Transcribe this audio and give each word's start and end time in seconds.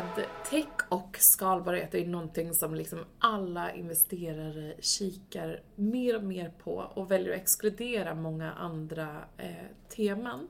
Med 0.00 0.26
tech 0.50 0.66
och 0.88 1.16
skalbarhet 1.20 1.94
är 1.94 2.06
någonting 2.06 2.54
som 2.54 2.74
liksom 2.74 3.04
alla 3.18 3.74
investerare 3.74 4.74
kikar 4.80 5.62
mer 5.74 6.16
och 6.16 6.24
mer 6.24 6.52
på 6.58 6.74
och 6.74 7.10
väljer 7.10 7.34
att 7.34 7.40
exkludera 7.40 8.14
många 8.14 8.52
andra 8.52 9.24
eh, 9.36 9.54
teman. 9.88 10.48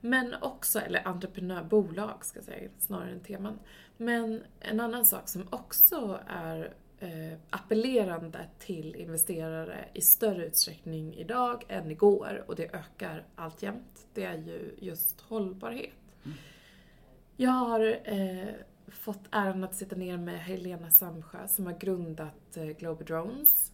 Men 0.00 0.34
också, 0.40 0.78
eller 0.78 1.08
entreprenörbolag 1.08 2.24
ska 2.24 2.38
jag 2.38 2.44
säga, 2.44 2.70
snarare 2.78 3.10
än 3.10 3.20
teman. 3.20 3.58
Men 3.96 4.42
en 4.60 4.80
annan 4.80 5.06
sak 5.06 5.28
som 5.28 5.48
också 5.50 6.20
är 6.26 6.74
eh, 6.98 7.38
appellerande 7.50 8.46
till 8.58 8.96
investerare 8.96 9.84
i 9.94 10.00
större 10.00 10.46
utsträckning 10.46 11.14
idag 11.14 11.64
än 11.68 11.90
igår 11.90 12.44
och 12.46 12.56
det 12.56 12.74
ökar 12.74 13.26
alltjämt, 13.36 14.06
det 14.14 14.24
är 14.24 14.36
ju 14.36 14.74
just 14.78 15.20
hållbarhet. 15.20 15.92
Mm. 16.24 16.38
Jag 17.40 17.50
har 17.50 17.98
eh, 18.04 18.54
fått 18.88 19.28
äran 19.30 19.64
att 19.64 19.74
sitta 19.74 19.96
ner 19.96 20.16
med 20.16 20.40
Helena 20.40 20.90
Samsjö 20.90 21.48
som 21.48 21.66
har 21.66 21.72
grundat 21.72 22.56
eh, 22.56 22.64
Global 22.64 23.04
Drones. 23.04 23.72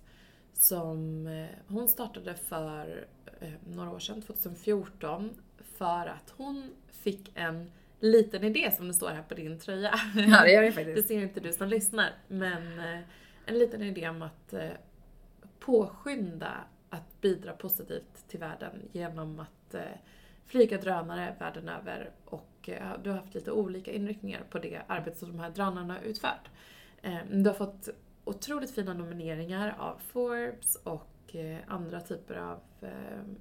Som 0.52 1.26
eh, 1.26 1.46
hon 1.66 1.88
startade 1.88 2.34
för 2.34 3.06
eh, 3.40 3.52
några 3.66 3.90
år 3.90 3.98
sedan, 3.98 4.22
2014, 4.22 5.30
för 5.78 6.06
att 6.06 6.34
hon 6.36 6.70
fick 6.90 7.32
en 7.34 7.70
liten 8.00 8.44
idé 8.44 8.70
som 8.76 8.88
det 8.88 8.94
står 8.94 9.08
här 9.10 9.22
på 9.22 9.34
din 9.34 9.58
tröja. 9.58 9.94
Ja, 10.14 10.42
det 10.42 10.52
gör 10.52 10.62
det 10.62 10.72
faktiskt. 10.72 10.96
Det 11.08 11.14
ser 11.14 11.22
inte 11.22 11.40
du 11.40 11.52
som 11.52 11.68
lyssnar. 11.68 12.12
Men 12.28 12.78
eh, 12.78 13.00
en 13.46 13.58
liten 13.58 13.82
idé 13.82 14.08
om 14.08 14.22
att 14.22 14.52
eh, 14.52 14.70
påskynda 15.60 16.52
att 16.90 17.20
bidra 17.20 17.52
positivt 17.52 18.28
till 18.28 18.40
världen 18.40 18.88
genom 18.92 19.40
att 19.40 19.74
eh, 19.74 19.82
flyga 20.46 20.78
drönare 20.78 21.36
världen 21.38 21.68
över 21.68 22.10
och 22.24 22.53
Eh, 22.68 22.92
du 23.02 23.10
har 23.10 23.16
haft 23.16 23.34
lite 23.34 23.52
olika 23.52 23.92
inriktningar 23.92 24.42
på 24.50 24.58
det 24.58 24.82
arbete 24.86 25.18
som 25.18 25.28
de 25.28 25.40
här 25.40 25.50
drönarna 25.50 25.94
har 25.94 26.00
utfört. 26.00 26.50
Eh, 27.02 27.18
du 27.30 27.48
har 27.50 27.54
fått 27.54 27.88
otroligt 28.24 28.70
fina 28.70 28.94
nomineringar 28.94 29.76
av 29.78 29.98
Forbes 29.98 30.76
och 30.76 31.36
eh, 31.36 31.58
andra 31.66 32.00
typer 32.00 32.34
av 32.34 32.58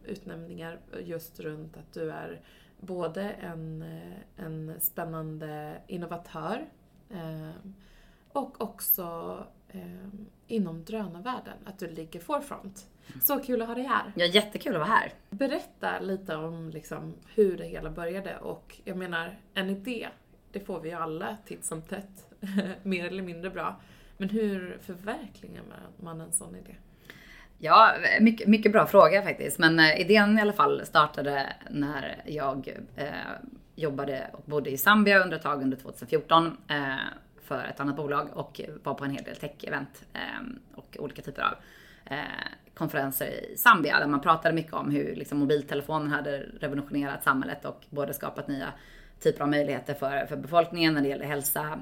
utnämningar 0.05 0.79
just 0.99 1.39
runt 1.39 1.77
att 1.77 1.94
du 1.94 2.11
är 2.11 2.41
både 2.79 3.29
en, 3.29 3.85
en 4.38 4.81
spännande 4.81 5.77
innovatör 5.88 6.66
och 8.33 8.61
också 8.61 9.38
eh, 9.73 9.81
inom 10.47 10.83
drönarvärlden, 10.83 11.57
att 11.66 11.79
du 11.79 11.88
ligger 11.88 12.19
forefront. 12.19 12.88
Så 13.21 13.39
kul 13.39 13.61
att 13.61 13.67
ha 13.67 13.75
dig 13.75 13.83
här! 13.83 14.13
Ja, 14.16 14.25
jättekul 14.25 14.73
att 14.73 14.79
vara 14.79 14.89
här. 14.89 15.13
Berätta 15.29 15.99
lite 15.99 16.35
om 16.35 16.69
liksom 16.69 17.13
hur 17.35 17.57
det 17.57 17.66
hela 17.66 17.89
började 17.89 18.38
och 18.38 18.79
jag 18.83 18.97
menar, 18.97 19.39
en 19.53 19.69
idé, 19.69 20.07
det 20.51 20.59
får 20.59 20.79
vi 20.79 20.89
ju 20.89 20.95
alla 20.95 21.38
titt 21.45 21.66
som 21.66 21.81
tätt, 21.81 22.29
mer 22.83 23.05
eller 23.05 23.23
mindre 23.23 23.49
bra. 23.49 23.81
Men 24.17 24.29
hur 24.29 24.77
förverkligar 24.81 25.63
man 25.97 26.21
en 26.21 26.31
sån 26.31 26.55
idé? 26.55 26.75
Ja, 27.57 27.94
mycket, 28.21 28.47
mycket 28.47 28.71
bra 28.71 28.85
fråga 28.85 29.21
faktiskt. 29.21 29.59
Men 29.59 29.79
eh, 29.79 30.01
idén 30.01 30.38
i 30.38 30.41
alla 30.41 30.53
fall 30.53 30.85
startade 30.85 31.53
när 31.69 32.21
jag 32.25 32.77
eh, 32.95 33.07
jobbade 33.75 34.29
och 34.33 34.44
bodde 34.45 34.69
i 34.69 34.77
Zambia 34.77 35.23
under 35.23 35.38
ett 35.38 35.44
tag 35.44 35.61
under 35.61 35.77
2014 35.77 36.57
eh, 36.67 36.95
för 37.53 37.65
ett 37.65 37.79
annat 37.79 37.95
bolag 37.95 38.29
och 38.33 38.61
var 38.83 38.93
på 38.93 39.05
en 39.05 39.11
hel 39.11 39.23
del 39.23 39.35
tech-event 39.35 40.05
ehm, 40.13 40.59
och 40.75 40.97
olika 40.99 41.21
typer 41.21 41.41
av 41.41 41.53
eh, 42.05 42.17
konferenser 42.73 43.25
i 43.25 43.57
Zambia 43.57 44.00
där 44.00 44.07
man 44.07 44.22
pratade 44.22 44.55
mycket 44.55 44.73
om 44.73 44.91
hur 44.91 45.16
liksom, 45.16 45.39
mobiltelefonen 45.39 46.11
hade 46.11 46.39
revolutionerat 46.59 47.23
samhället 47.23 47.66
och 47.66 47.85
både 47.89 48.13
skapat 48.13 48.47
nya 48.47 48.67
typer 49.19 49.41
av 49.41 49.50
möjligheter 49.50 49.94
för, 49.94 50.25
för 50.25 50.35
befolkningen 50.35 50.94
när 50.94 51.01
det 51.01 51.07
gäller 51.07 51.25
hälsa, 51.25 51.79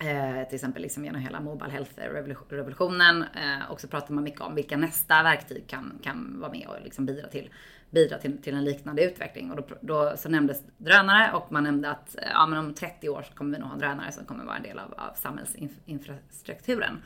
Eh, 0.00 0.48
till 0.48 0.54
exempel 0.54 0.82
liksom 0.82 1.04
genom 1.04 1.20
hela 1.20 1.40
Mobile 1.40 1.70
Health-revolutionen. 1.70 3.22
Eh, 3.22 3.70
och 3.70 3.80
så 3.80 3.88
pratar 3.88 4.14
man 4.14 4.24
mycket 4.24 4.40
om 4.40 4.54
vilka 4.54 4.76
nästa 4.76 5.22
verktyg 5.22 5.66
kan, 5.66 5.98
kan 6.02 6.40
vara 6.40 6.50
med 6.50 6.66
och 6.66 6.76
liksom 6.84 7.06
bidra, 7.06 7.28
till, 7.28 7.50
bidra 7.90 8.18
till, 8.18 8.42
till 8.42 8.54
en 8.54 8.64
liknande 8.64 9.04
utveckling. 9.04 9.50
Och 9.50 9.56
då, 9.56 9.64
då 9.80 10.16
så 10.16 10.28
nämndes 10.28 10.62
drönare 10.76 11.32
och 11.32 11.52
man 11.52 11.64
nämnde 11.64 11.90
att 11.90 12.16
eh, 12.16 12.28
ja, 12.32 12.46
men 12.46 12.58
om 12.58 12.74
30 12.74 13.08
år 13.08 13.22
så 13.22 13.34
kommer 13.34 13.56
vi 13.56 13.58
nog 13.58 13.68
ha 13.70 13.78
drönare 13.78 14.12
som 14.12 14.24
kommer 14.24 14.44
vara 14.44 14.56
en 14.56 14.62
del 14.62 14.78
av, 14.78 14.94
av 14.96 15.14
samhällsinfrastrukturen. 15.14 17.02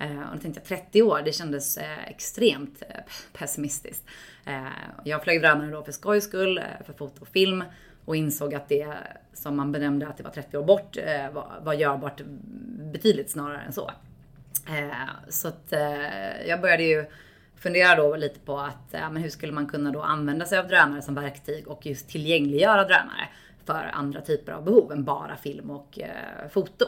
Eh, 0.00 0.20
och 0.20 0.36
då 0.36 0.42
tänkte 0.42 0.60
jag 0.60 0.80
30 0.80 1.02
år, 1.02 1.22
det 1.24 1.32
kändes 1.32 1.76
eh, 1.76 2.08
extremt 2.08 2.82
eh, 2.88 3.00
pessimistiskt. 3.32 4.04
Jag 5.04 5.22
flög 5.22 5.40
drönare 5.40 5.70
då 5.70 5.82
för 5.82 5.92
skojs 5.92 6.24
skull, 6.24 6.60
för 6.86 6.92
foto 6.92 7.22
och 7.22 7.28
film 7.28 7.64
och 8.10 8.16
insåg 8.16 8.54
att 8.54 8.68
det 8.68 8.94
som 9.32 9.56
man 9.56 9.72
benämnde 9.72 10.08
att 10.08 10.16
det 10.16 10.22
var 10.22 10.30
30 10.30 10.58
år 10.58 10.64
bort 10.64 10.96
eh, 10.96 11.30
var, 11.32 11.60
var 11.62 11.74
görbart 11.74 12.20
betydligt 12.92 13.30
snarare 13.30 13.60
än 13.60 13.72
så. 13.72 13.90
Eh, 14.68 15.08
så 15.28 15.48
att 15.48 15.72
eh, 15.72 16.48
jag 16.48 16.60
började 16.60 16.82
ju 16.82 17.04
fundera 17.56 17.96
då 17.96 18.16
lite 18.16 18.40
på 18.40 18.58
att 18.58 18.88
ja, 18.90 19.10
men 19.10 19.22
hur 19.22 19.30
skulle 19.30 19.52
man 19.52 19.66
kunna 19.66 19.90
då 19.90 20.02
använda 20.02 20.46
sig 20.46 20.58
av 20.58 20.68
drönare 20.68 21.02
som 21.02 21.14
verktyg 21.14 21.68
och 21.68 21.86
just 21.86 22.08
tillgängliggöra 22.08 22.84
drönare 22.84 23.28
för 23.64 23.90
andra 23.92 24.20
typer 24.20 24.52
av 24.52 24.64
behov 24.64 24.92
än 24.92 25.04
bara 25.04 25.36
film 25.36 25.70
och 25.70 25.98
foto. 26.50 26.84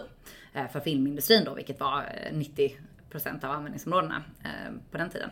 För 0.72 0.81
filmindustrin 0.81 1.44
då, 1.44 1.55
vilket 1.55 1.81
var 1.81 2.05
90% 2.32 3.44
av 3.44 3.50
användningsområdena 3.50 4.22
på 4.91 4.99
den 4.99 5.11
tiden. 5.11 5.31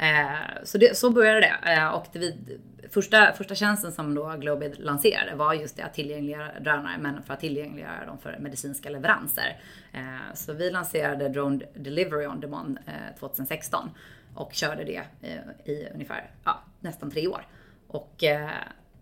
Eh, 0.00 0.64
så, 0.64 0.78
det, 0.78 0.96
så 0.96 1.10
började 1.10 1.40
det. 1.40 1.72
Eh, 1.72 1.88
och 1.88 2.06
det 2.12 2.18
vid, 2.18 2.60
första, 2.90 3.32
första 3.32 3.54
tjänsten 3.54 3.92
som 3.92 4.14
då 4.14 4.36
Globid 4.36 4.78
lanserade 4.78 5.34
var 5.34 5.54
just 5.54 5.76
det 5.76 5.82
att 5.82 5.94
tillgängliggöra 5.94 6.60
drönare, 6.60 6.98
men 6.98 7.22
för 7.22 7.34
att 7.34 7.40
tillgängliggöra 7.40 8.06
dem 8.06 8.18
för 8.18 8.38
medicinska 8.40 8.90
leveranser. 8.90 9.60
Eh, 9.92 10.34
så 10.34 10.52
vi 10.52 10.70
lanserade 10.70 11.28
Drone 11.28 11.64
Delivery 11.74 12.26
On 12.26 12.40
Demand 12.40 12.78
eh, 12.86 13.18
2016 13.18 13.90
och 14.34 14.52
körde 14.52 14.84
det 14.84 15.02
eh, 15.22 15.72
i 15.72 15.88
ungefär 15.94 16.30
ja, 16.44 16.60
nästan 16.80 17.10
tre 17.10 17.28
år. 17.28 17.46
Och 17.86 18.24
eh, 18.24 18.50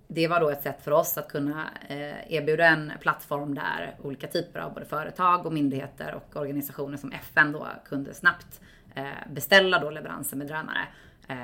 det 0.09 0.29
var 0.29 0.41
då 0.41 0.51
ett 0.51 0.63
sätt 0.63 0.83
för 0.83 0.91
oss 0.91 1.19
att 1.19 1.29
kunna 1.29 1.69
erbjuda 2.29 2.67
en 2.67 2.93
plattform 3.01 3.55
där 3.55 3.97
olika 4.03 4.27
typer 4.27 4.61
av 4.61 4.75
både 4.75 4.87
företag 4.87 5.47
och 5.47 5.53
myndigheter 5.53 6.15
och 6.15 6.41
organisationer 6.41 6.97
som 6.97 7.13
FN 7.13 7.53
då 7.53 7.67
kunde 7.85 8.15
snabbt 8.15 8.61
Eh, 8.99 9.33
beställa 9.33 9.79
då 9.79 9.91
leveranser 9.91 10.37
med 10.37 10.47
drönare 10.47 10.87
eh, 11.29 11.37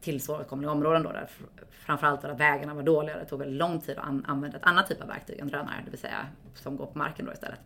till 0.00 0.22
svåråtkomliga 0.22 0.70
områden 0.70 1.02
då 1.02 1.12
där 1.12 1.28
framförallt 1.70 2.22
där 2.22 2.34
vägarna 2.34 2.74
var 2.74 2.82
dåliga. 2.82 3.18
Det 3.18 3.24
tog 3.24 3.38
väldigt 3.38 3.58
lång 3.58 3.80
tid 3.80 3.98
att 3.98 4.04
använda 4.24 4.56
ett 4.56 4.66
annat 4.66 4.86
typ 4.86 5.02
av 5.02 5.08
verktyg 5.08 5.38
än 5.38 5.48
drönare, 5.48 5.82
det 5.84 5.90
vill 5.90 6.00
säga 6.00 6.26
som 6.54 6.76
går 6.76 6.86
på 6.86 6.98
marken 6.98 7.26
då 7.26 7.32
istället. 7.32 7.60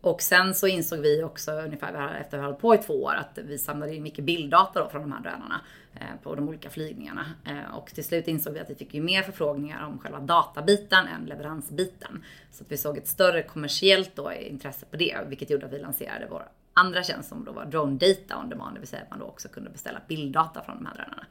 Och 0.00 0.22
sen 0.22 0.54
så 0.54 0.66
insåg 0.66 0.98
vi 0.98 1.22
också 1.22 1.52
ungefär 1.52 2.14
efter 2.20 2.38
att 2.38 2.42
vi 2.42 2.44
hållit 2.44 2.60
på 2.60 2.74
i 2.74 2.78
två 2.78 3.02
år 3.02 3.14
att 3.14 3.38
vi 3.38 3.58
samlade 3.58 3.94
in 3.94 4.02
mycket 4.02 4.24
bilddata 4.24 4.82
då 4.82 4.88
från 4.88 5.02
de 5.02 5.12
här 5.12 5.20
drönarna 5.20 5.60
eh, 5.94 6.22
på 6.22 6.34
de 6.34 6.48
olika 6.48 6.70
flygningarna. 6.70 7.24
Och 7.72 7.86
till 7.86 8.04
slut 8.04 8.28
insåg 8.28 8.52
vi 8.52 8.60
att 8.60 8.70
vi 8.70 8.74
fick 8.74 8.94
ju 8.94 9.02
mer 9.02 9.22
förfrågningar 9.22 9.86
om 9.86 9.98
själva 9.98 10.20
databiten 10.20 11.06
än 11.06 11.24
leveransbiten. 11.24 12.24
Så 12.50 12.64
att 12.64 12.72
vi 12.72 12.76
såg 12.76 12.98
ett 12.98 13.08
större 13.08 13.42
kommersiellt 13.42 14.16
då 14.16 14.32
intresse 14.32 14.86
på 14.86 14.96
det, 14.96 15.18
vilket 15.28 15.50
gjorde 15.50 15.66
att 15.66 15.72
vi 15.72 15.78
lanserade 15.78 16.26
vår 16.30 16.48
andra 16.74 17.02
tjänst 17.02 17.28
som 17.28 17.44
då 17.44 17.52
var 17.52 17.64
Drone 17.64 17.98
Data 17.98 18.40
On 18.40 18.48
Demand, 18.48 18.76
det 18.76 18.80
vill 18.80 18.88
säga 18.88 19.02
att 19.02 19.10
man 19.10 19.18
då 19.18 19.26
också 19.26 19.48
kunde 19.48 19.70
beställa 19.70 20.00
bilddata 20.08 20.62
från 20.62 20.76
de 20.76 20.86
här 20.86 20.94
drönarna. 20.94 21.24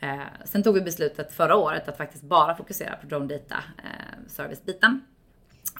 Eh, 0.00 0.44
sen 0.44 0.62
tog 0.62 0.74
vi 0.74 0.80
beslutet 0.80 1.32
förra 1.32 1.56
året 1.56 1.88
att 1.88 1.96
faktiskt 1.96 2.24
bara 2.24 2.54
fokusera 2.54 2.96
på 2.96 3.06
drone 3.06 3.26
data 3.26 3.56
eh, 3.78 4.28
servicebiten. 4.28 5.00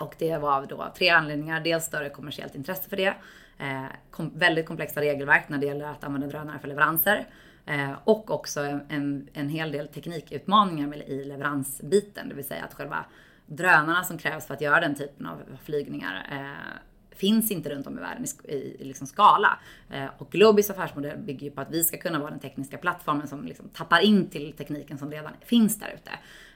Och 0.01 0.15
det 0.19 0.37
var 0.37 0.67
då 0.67 0.83
av 0.83 0.91
tre 0.91 1.09
anledningar. 1.09 1.61
Dels 1.61 1.85
större 1.85 2.09
kommersiellt 2.09 2.55
intresse 2.55 2.89
för 2.89 2.97
det. 2.97 3.15
Eh, 3.59 3.85
kom, 4.11 4.39
väldigt 4.39 4.67
komplexa 4.67 5.01
regelverk 5.01 5.49
när 5.49 5.59
det 5.59 5.67
gäller 5.67 5.85
att 5.85 6.05
använda 6.05 6.27
drönare 6.27 6.59
för 6.59 6.69
leveranser. 6.69 7.27
Eh, 7.67 7.93
och 8.05 8.31
också 8.31 8.61
en, 8.61 8.81
en, 8.89 9.29
en, 9.33 9.49
hel 9.49 9.73
del 9.73 9.89
teknikutmaningar 9.89 10.97
i 10.97 11.25
leveransbiten. 11.25 12.29
Det 12.29 12.35
vill 12.35 12.45
säga 12.45 12.65
att 12.65 12.75
själva 12.75 13.05
drönarna 13.47 14.05
som 14.05 14.19
krävs 14.19 14.47
för 14.47 14.55
att 14.55 14.61
göra 14.61 14.81
den 14.81 14.95
typen 14.95 15.27
av 15.27 15.43
flygningar 15.65 16.27
eh, 16.31 16.81
finns 17.21 17.51
inte 17.51 17.71
runt 17.71 17.87
om 17.87 17.99
i 17.99 18.01
världen 18.01 18.25
i, 18.45 18.55
i 18.55 18.85
liksom 18.85 19.07
skala. 19.07 19.59
Eh, 19.91 20.07
och 20.19 20.31
Globis 20.31 20.71
affärsmodell 20.71 21.19
bygger 21.19 21.47
ju 21.47 21.51
på 21.51 21.61
att 21.61 21.71
vi 21.71 21.85
ska 21.85 21.97
kunna 21.97 22.19
vara 22.19 22.31
den 22.31 22.41
tekniska 22.41 22.79
plattformen 22.79 23.29
som 23.29 23.45
liksom 23.45 23.69
tappar 23.69 24.01
in 24.01 24.31
till 24.31 24.53
tekniken 24.53 24.99
som 24.99 25.11
redan 25.11 25.33
finns 25.41 25.79
där 25.79 25.95
ute. 25.95 26.11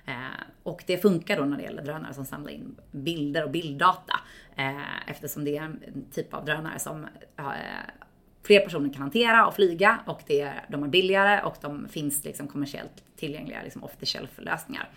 Eh, 0.07 0.43
och 0.63 0.85
det 0.87 0.99
funkar 0.99 1.37
då 1.37 1.45
när 1.45 1.57
det 1.57 1.63
gäller 1.63 1.83
drönare 1.83 2.15
som 2.15 2.25
samlar 2.25 2.51
in 2.51 2.77
bilder 2.91 3.45
och 3.45 3.51
bilddata. 3.51 4.21
Eh, 4.57 5.11
eftersom 5.11 5.45
det 5.45 5.57
är 5.57 5.63
en 5.63 6.05
typ 6.13 6.35
av 6.35 6.45
drönare 6.45 6.79
som 6.79 7.05
eh, 7.37 7.45
fler 8.43 8.61
personer 8.61 8.93
kan 8.93 9.03
hantera 9.03 9.47
och 9.47 9.55
flyga 9.55 10.01
och 10.07 10.21
det 10.27 10.41
är, 10.41 10.65
de 10.69 10.83
är 10.83 10.89
billigare 10.89 11.43
och 11.43 11.57
de 11.61 11.89
finns 11.89 12.25
liksom 12.25 12.49
kommersiellt 12.49 13.05
tillgängliga 13.17 13.63
liksom 13.63 13.85
off 13.85 13.97
the 13.97 14.07
shelf 14.07 14.31
lösningar. 14.37 14.89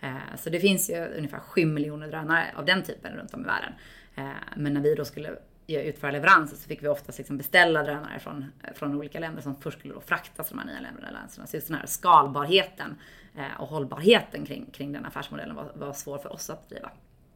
Eh, 0.00 0.36
så 0.36 0.50
det 0.50 0.60
finns 0.60 0.90
ju 0.90 1.06
ungefär 1.16 1.38
7 1.38 1.64
miljoner 1.66 2.08
drönare 2.08 2.44
av 2.56 2.64
den 2.64 2.82
typen 2.82 3.12
runt 3.12 3.34
om 3.34 3.40
i 3.40 3.44
världen. 3.44 3.72
Eh, 4.20 4.26
men 4.56 4.74
när 4.74 4.80
vi 4.80 4.94
då 4.94 5.04
skulle 5.04 5.36
utföra 5.66 6.10
leveranser 6.10 6.56
så 6.56 6.68
fick 6.68 6.82
vi 6.82 6.88
oftast 6.88 7.18
liksom 7.18 7.36
beställa 7.36 7.82
drönare 7.82 8.18
från, 8.18 8.44
eh, 8.64 8.74
från 8.74 8.94
olika 8.94 9.20
länder 9.20 9.42
som 9.42 9.56
först 9.56 9.78
skulle 9.78 9.94
då 9.94 10.00
fraktas 10.00 10.48
till 10.48 10.56
de 10.56 10.68
här 10.68 10.80
nya 10.80 10.90
leveranserna. 10.90 11.46
Så 11.46 11.56
just 11.56 11.68
den 11.68 11.76
här 11.76 11.86
skalbarheten 11.86 12.98
eh, 13.36 13.60
och 13.60 13.68
hållbarheten 13.68 14.46
kring, 14.46 14.66
kring 14.72 14.92
den 14.92 15.06
affärsmodellen 15.06 15.56
var, 15.56 15.72
var 15.74 15.92
svår 15.92 16.18
för 16.18 16.32
oss 16.32 16.50
att 16.50 16.68
driva. 16.68 16.90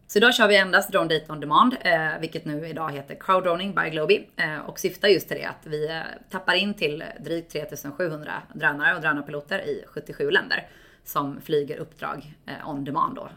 Så 0.06 0.19
idag 0.19 0.34
kör 0.34 0.48
vi 0.48 0.56
endast 0.56 0.92
Drone 0.92 1.19
Data 1.19 1.32
On 1.32 1.40
Demand, 1.40 1.76
eh, 1.81 2.20
vilket 2.20 2.44
nu 2.44 2.69
idag 2.69 2.92
heter 2.92 3.14
Crowdroning 3.20 3.75
by 3.75 3.90
Globi 3.90 4.28
eh, 4.37 4.58
och 4.58 4.78
syftar 4.78 5.08
just 5.08 5.28
till 5.28 5.37
det 5.37 5.44
att 5.44 5.66
vi 5.66 5.88
eh, 5.88 6.00
tappar 6.30 6.54
in 6.54 6.75
till 6.75 7.04
drygt 7.20 7.52
3700 7.52 8.32
drönare 8.52 8.94
och 8.94 9.00
drönarpiloter 9.00 9.58
i 9.58 9.84
77 9.87 10.30
länder 10.30 10.69
som 11.04 11.40
flyger 11.40 11.76
uppdrag 11.76 12.34
on 12.66 12.84
demand 12.84 13.16
då, 13.16 13.28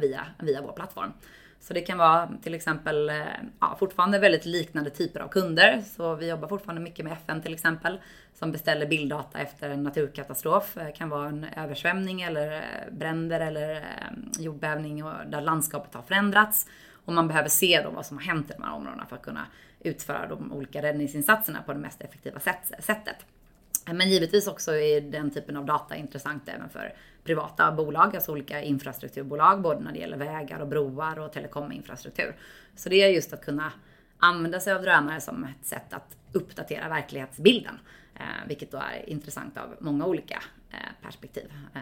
via, 0.00 0.26
via 0.38 0.62
vår 0.62 0.72
plattform. 0.72 1.12
Så 1.62 1.74
det 1.74 1.80
kan 1.80 1.98
vara 1.98 2.28
till 2.42 2.54
exempel 2.54 3.10
eh, 3.10 3.16
ja, 3.60 3.76
fortfarande 3.78 4.18
väldigt 4.18 4.44
liknande 4.44 4.90
typer 4.90 5.20
av 5.20 5.28
kunder. 5.28 5.82
Så 5.96 6.14
vi 6.14 6.28
jobbar 6.28 6.48
fortfarande 6.48 6.82
mycket 6.82 7.04
med 7.04 7.12
FN 7.12 7.42
till 7.42 7.54
exempel 7.54 8.00
som 8.34 8.52
beställer 8.52 8.86
bilddata 8.86 9.38
efter 9.38 9.70
en 9.70 9.82
naturkatastrof. 9.82 10.74
Det 10.74 10.92
kan 10.92 11.08
vara 11.08 11.28
en 11.28 11.46
översvämning 11.56 12.22
eller 12.22 12.52
eh, 12.52 12.92
bränder 12.92 13.40
eller 13.40 13.84
jordbävning 14.38 15.04
där 15.26 15.40
landskapet 15.40 15.94
har 15.94 16.02
förändrats. 16.02 16.66
Och 17.04 17.12
man 17.12 17.28
behöver 17.28 17.48
se 17.48 17.82
då 17.84 17.90
vad 17.90 18.06
som 18.06 18.16
har 18.16 18.24
hänt 18.24 18.50
i 18.50 18.54
de 18.56 18.62
här 18.62 18.74
områdena 18.74 19.06
för 19.06 19.16
att 19.16 19.22
kunna 19.22 19.46
utföra 19.80 20.26
de 20.26 20.52
olika 20.52 20.82
räddningsinsatserna 20.82 21.62
på 21.62 21.72
det 21.72 21.78
mest 21.78 22.00
effektiva 22.00 22.40
sättet. 22.78 23.26
Eh, 23.88 23.94
men 23.94 24.10
givetvis 24.10 24.46
också 24.46 24.72
är 24.76 25.00
den 25.00 25.30
typen 25.30 25.56
av 25.56 25.64
data 25.64 25.96
intressant 25.96 26.48
även 26.48 26.68
för 26.68 26.94
privata 27.24 27.72
bolag, 27.72 28.16
alltså 28.16 28.32
olika 28.32 28.62
infrastrukturbolag, 28.62 29.62
både 29.62 29.80
när 29.80 29.92
det 29.92 29.98
gäller 29.98 30.16
vägar 30.16 30.60
och 30.60 30.68
broar 30.68 31.18
och 31.18 31.32
telekominfrastruktur. 31.32 32.36
Så 32.76 32.88
det 32.88 33.02
är 33.02 33.08
just 33.08 33.32
att 33.32 33.44
kunna 33.44 33.72
använda 34.22 34.60
sig 34.60 34.72
av 34.72 34.82
drönare 34.82 35.20
som 35.20 35.44
ett 35.44 35.66
sätt 35.66 35.92
att 35.92 36.16
uppdatera 36.32 36.88
verklighetsbilden, 36.88 37.78
eh, 38.14 38.48
vilket 38.48 38.70
då 38.70 38.78
är 38.78 39.08
intressant 39.08 39.58
av 39.58 39.76
många 39.80 40.06
olika 40.06 40.42
eh, 40.70 41.02
perspektiv. 41.02 41.52
Eh, 41.74 41.80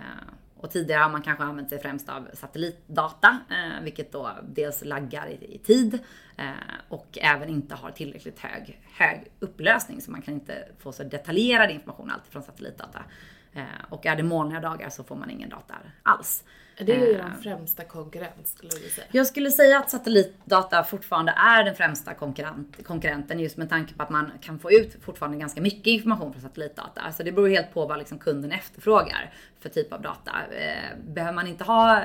och 0.57 0.71
tidigare 0.71 1.03
har 1.03 1.11
man 1.11 1.23
kanske 1.23 1.45
använt 1.45 1.69
sig 1.69 1.81
främst 1.81 2.09
av 2.09 2.29
satellitdata, 2.33 3.39
eh, 3.51 3.85
vilket 3.85 4.13
då 4.13 4.31
dels 4.43 4.85
laggar 4.85 5.27
i, 5.27 5.55
i 5.55 5.59
tid 5.59 5.99
eh, 6.37 6.51
och 6.89 7.19
även 7.21 7.49
inte 7.49 7.75
har 7.75 7.91
tillräckligt 7.91 8.39
hög, 8.39 8.81
hög 8.93 9.33
upplösning, 9.39 10.01
så 10.01 10.11
man 10.11 10.23
kan 10.23 10.35
inte 10.35 10.69
få 10.79 10.93
så 10.93 11.03
detaljerad 11.03 11.71
information 11.71 12.11
alltid 12.11 12.33
från 12.33 12.43
satellitdata. 12.43 13.05
Eh, 13.53 13.63
och 13.89 14.07
är 14.07 14.17
det 14.17 14.23
molniga 14.23 14.61
dagar 14.61 14.91
så 14.91 15.05
får 15.05 15.17
man 15.17 15.31
ingen 15.31 15.49
data 15.49 15.75
alls. 16.03 16.45
Det 16.87 16.93
är 16.93 16.99
ju 16.99 17.13
er 17.13 17.33
främsta 17.43 17.85
konkurrent 17.85 18.49
skulle 18.49 18.71
du 18.71 18.91
säga. 18.91 19.07
Jag 19.11 19.27
skulle 19.27 19.51
säga 19.51 19.79
att 19.79 19.91
satellitdata 19.91 20.85
fortfarande 20.85 21.33
är 21.33 21.65
den 21.65 21.75
främsta 21.75 22.15
konkurrent, 22.15 22.87
konkurrenten 22.87 23.41
just 23.41 23.57
med 23.57 23.69
tanke 23.69 23.95
på 23.95 24.03
att 24.03 24.11
man 24.11 24.33
kan 24.41 24.59
få 24.59 24.73
ut 24.73 24.97
fortfarande 25.05 25.39
ganska 25.39 25.61
mycket 25.61 25.87
information 25.87 26.33
från 26.33 26.43
satellitdata. 26.43 27.13
Så 27.13 27.23
det 27.23 27.33
beror 27.33 27.49
helt 27.49 27.75
på 27.75 27.87
vad 27.87 27.99
liksom 27.99 28.19
kunden 28.19 28.53
efterfrågar 28.53 29.33
för 29.61 29.69
typ 29.69 29.93
av 29.93 30.03
data. 30.03 30.31
Eh, 30.53 30.99
behöver 31.15 31.33
man 31.33 31.47
inte 31.47 31.65
ha 31.65 32.05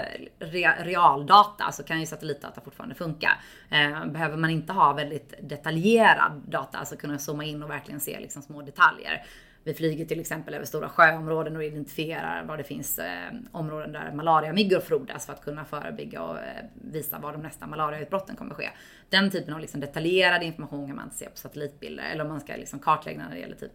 realdata 0.80 1.72
så 1.72 1.84
kan 1.84 2.00
ju 2.00 2.06
satellitdata 2.06 2.62
fortfarande 2.62 2.96
funka. 2.96 3.32
Eh, 3.70 4.06
behöver 4.06 4.38
man 4.38 4.50
inte 4.50 4.74
ha 4.74 4.94
väldigt 4.94 5.34
detaljerad 5.42 6.42
data, 6.48 6.78
alltså 6.78 6.96
kunna 6.96 7.20
zooma 7.20 7.44
in 7.44 7.64
och 7.64 7.70
verkligen 7.70 8.00
se 8.00 8.20
liksom 8.20 8.42
små 8.42 8.62
detaljer 8.62 9.26
vi 9.66 9.74
flyger 9.74 10.06
till 10.06 10.20
exempel 10.20 10.54
över 10.54 10.66
stora 10.66 10.90
sjöområden 10.90 11.56
och 11.56 11.64
identifierar 11.64 12.44
var 12.44 12.58
det 12.58 12.64
finns 12.64 13.00
eh, 13.00 13.34
områden 13.52 13.92
där 13.92 14.12
malariamyggor 14.12 14.80
frodas 14.80 15.26
för 15.26 15.34
att 15.34 15.42
kunna 15.42 15.66
förebygga 15.66 16.22
och 16.22 16.38
eh, 16.38 16.66
visa 16.74 17.20
var 17.20 17.32
de 17.32 17.42
nästa 17.42 17.68
malariautbrotten 17.68 18.36
kommer 18.36 18.56
ske. 18.56 18.70
Den 19.10 19.32
typen 19.32 19.54
av 19.54 19.60
liksom 19.60 19.80
detaljerad 19.80 20.44
information 20.44 20.88
kan 20.88 20.96
man 20.96 21.06
inte 21.06 21.18
se 21.18 21.30
på 21.30 21.38
satellitbilder 21.38 22.04
eller 22.04 22.24
om 22.24 22.30
man 22.30 22.42
ska 22.42 22.56
liksom 22.56 22.80
kartlägga 22.80 23.24
när 23.24 23.36
det 23.36 23.40
gäller 23.40 23.56
typ 23.56 23.74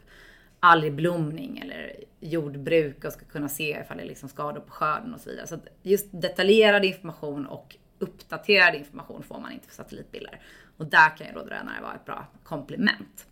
algblomning 0.60 1.58
eller 1.58 1.96
jordbruk 2.20 3.04
och 3.04 3.12
ska 3.12 3.24
kunna 3.24 3.48
se 3.48 3.80
ifall 3.80 3.96
det 3.96 4.02
är 4.02 4.08
liksom 4.08 4.28
skador 4.28 4.60
på 4.60 4.72
skörden 4.72 5.14
och 5.14 5.20
så 5.20 5.30
vidare. 5.30 5.46
Så 5.46 5.58
just 5.82 6.08
detaljerad 6.12 6.84
information 6.84 7.46
och 7.46 7.76
uppdaterad 7.98 8.74
information 8.74 9.22
får 9.22 9.40
man 9.40 9.52
inte 9.52 9.66
för 9.66 9.74
satellitbilder. 9.74 10.40
Och 10.76 10.86
där 10.86 11.16
kan 11.16 11.26
ju 11.26 11.32
då 11.32 11.44
drönare 11.44 11.82
vara 11.82 11.94
ett 11.94 12.04
bra 12.04 12.26
komplement. 12.42 13.26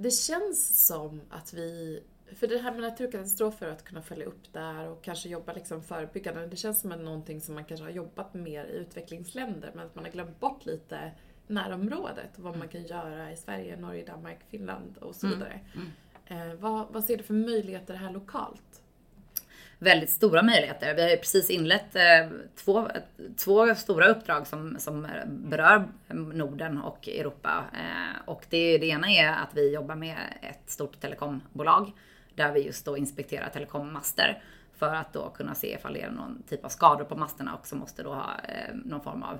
Det 0.00 0.10
känns 0.10 0.86
som 0.86 1.20
att 1.30 1.52
vi, 1.52 2.00
för 2.34 2.46
det 2.46 2.58
här 2.58 2.72
med 2.72 2.80
naturkatastrofer 2.80 3.66
och 3.66 3.72
att 3.72 3.84
kunna 3.84 4.02
följa 4.02 4.26
upp 4.26 4.52
där 4.52 4.88
och 4.88 5.04
kanske 5.04 5.28
jobba 5.28 5.52
liksom 5.52 5.82
förebyggande, 5.82 6.46
det 6.46 6.56
känns 6.56 6.80
som 6.80 6.90
någonting 6.90 7.40
som 7.40 7.54
man 7.54 7.64
kanske 7.64 7.84
har 7.84 7.90
jobbat 7.90 8.34
mer 8.34 8.64
i 8.64 8.76
utvecklingsländer 8.76 9.72
men 9.74 9.86
att 9.86 9.94
man 9.94 10.04
har 10.04 10.12
glömt 10.12 10.40
bort 10.40 10.66
lite 10.66 11.12
närområdet, 11.46 12.30
vad 12.36 12.56
man 12.56 12.68
kan 12.68 12.82
göra 12.82 13.32
i 13.32 13.36
Sverige, 13.36 13.76
Norge, 13.76 14.04
Danmark, 14.04 14.38
Finland 14.48 14.98
och 14.98 15.14
så 15.14 15.26
mm. 15.26 15.38
vidare. 15.38 15.60
Mm. 15.74 15.86
Mm. 16.26 16.50
Eh, 16.50 16.54
vad, 16.60 16.86
vad 16.92 17.04
ser 17.04 17.16
du 17.16 17.22
för 17.22 17.34
möjligheter 17.34 17.94
här 17.94 18.10
lokalt? 18.10 18.82
Väldigt 19.78 20.10
stora 20.10 20.42
möjligheter. 20.42 20.94
Vi 20.94 21.02
har 21.02 21.08
ju 21.08 21.16
precis 21.16 21.50
inlett 21.50 21.96
eh, 21.96 22.02
två, 22.56 22.88
två 23.36 23.74
stora 23.74 24.06
uppdrag 24.06 24.46
som, 24.46 24.76
som 24.78 25.06
berör 25.26 25.88
Norden 26.08 26.78
och 26.78 27.08
Europa. 27.08 27.64
Eh, 27.72 28.28
och 28.28 28.46
det, 28.50 28.78
det 28.78 28.86
ena 28.86 29.10
är 29.10 29.28
att 29.28 29.50
vi 29.54 29.74
jobbar 29.74 29.94
med 29.94 30.16
ett 30.42 30.70
stort 30.70 31.00
telekombolag 31.00 31.92
där 32.34 32.52
vi 32.52 32.60
just 32.60 32.84
då 32.84 32.96
inspekterar 32.96 33.48
telekommaster 33.48 34.42
för 34.76 34.94
att 34.94 35.12
då 35.12 35.30
kunna 35.30 35.54
se 35.54 35.74
ifall 35.74 35.92
det 35.92 36.02
är 36.02 36.10
någon 36.10 36.42
typ 36.48 36.64
av 36.64 36.68
skador 36.68 37.04
på 37.04 37.16
masterna 37.16 37.54
och 37.54 37.66
som 37.66 37.78
måste 37.78 38.02
då 38.02 38.14
ha 38.14 38.30
eh, 38.48 38.74
någon 38.84 39.00
form 39.00 39.22
av 39.22 39.38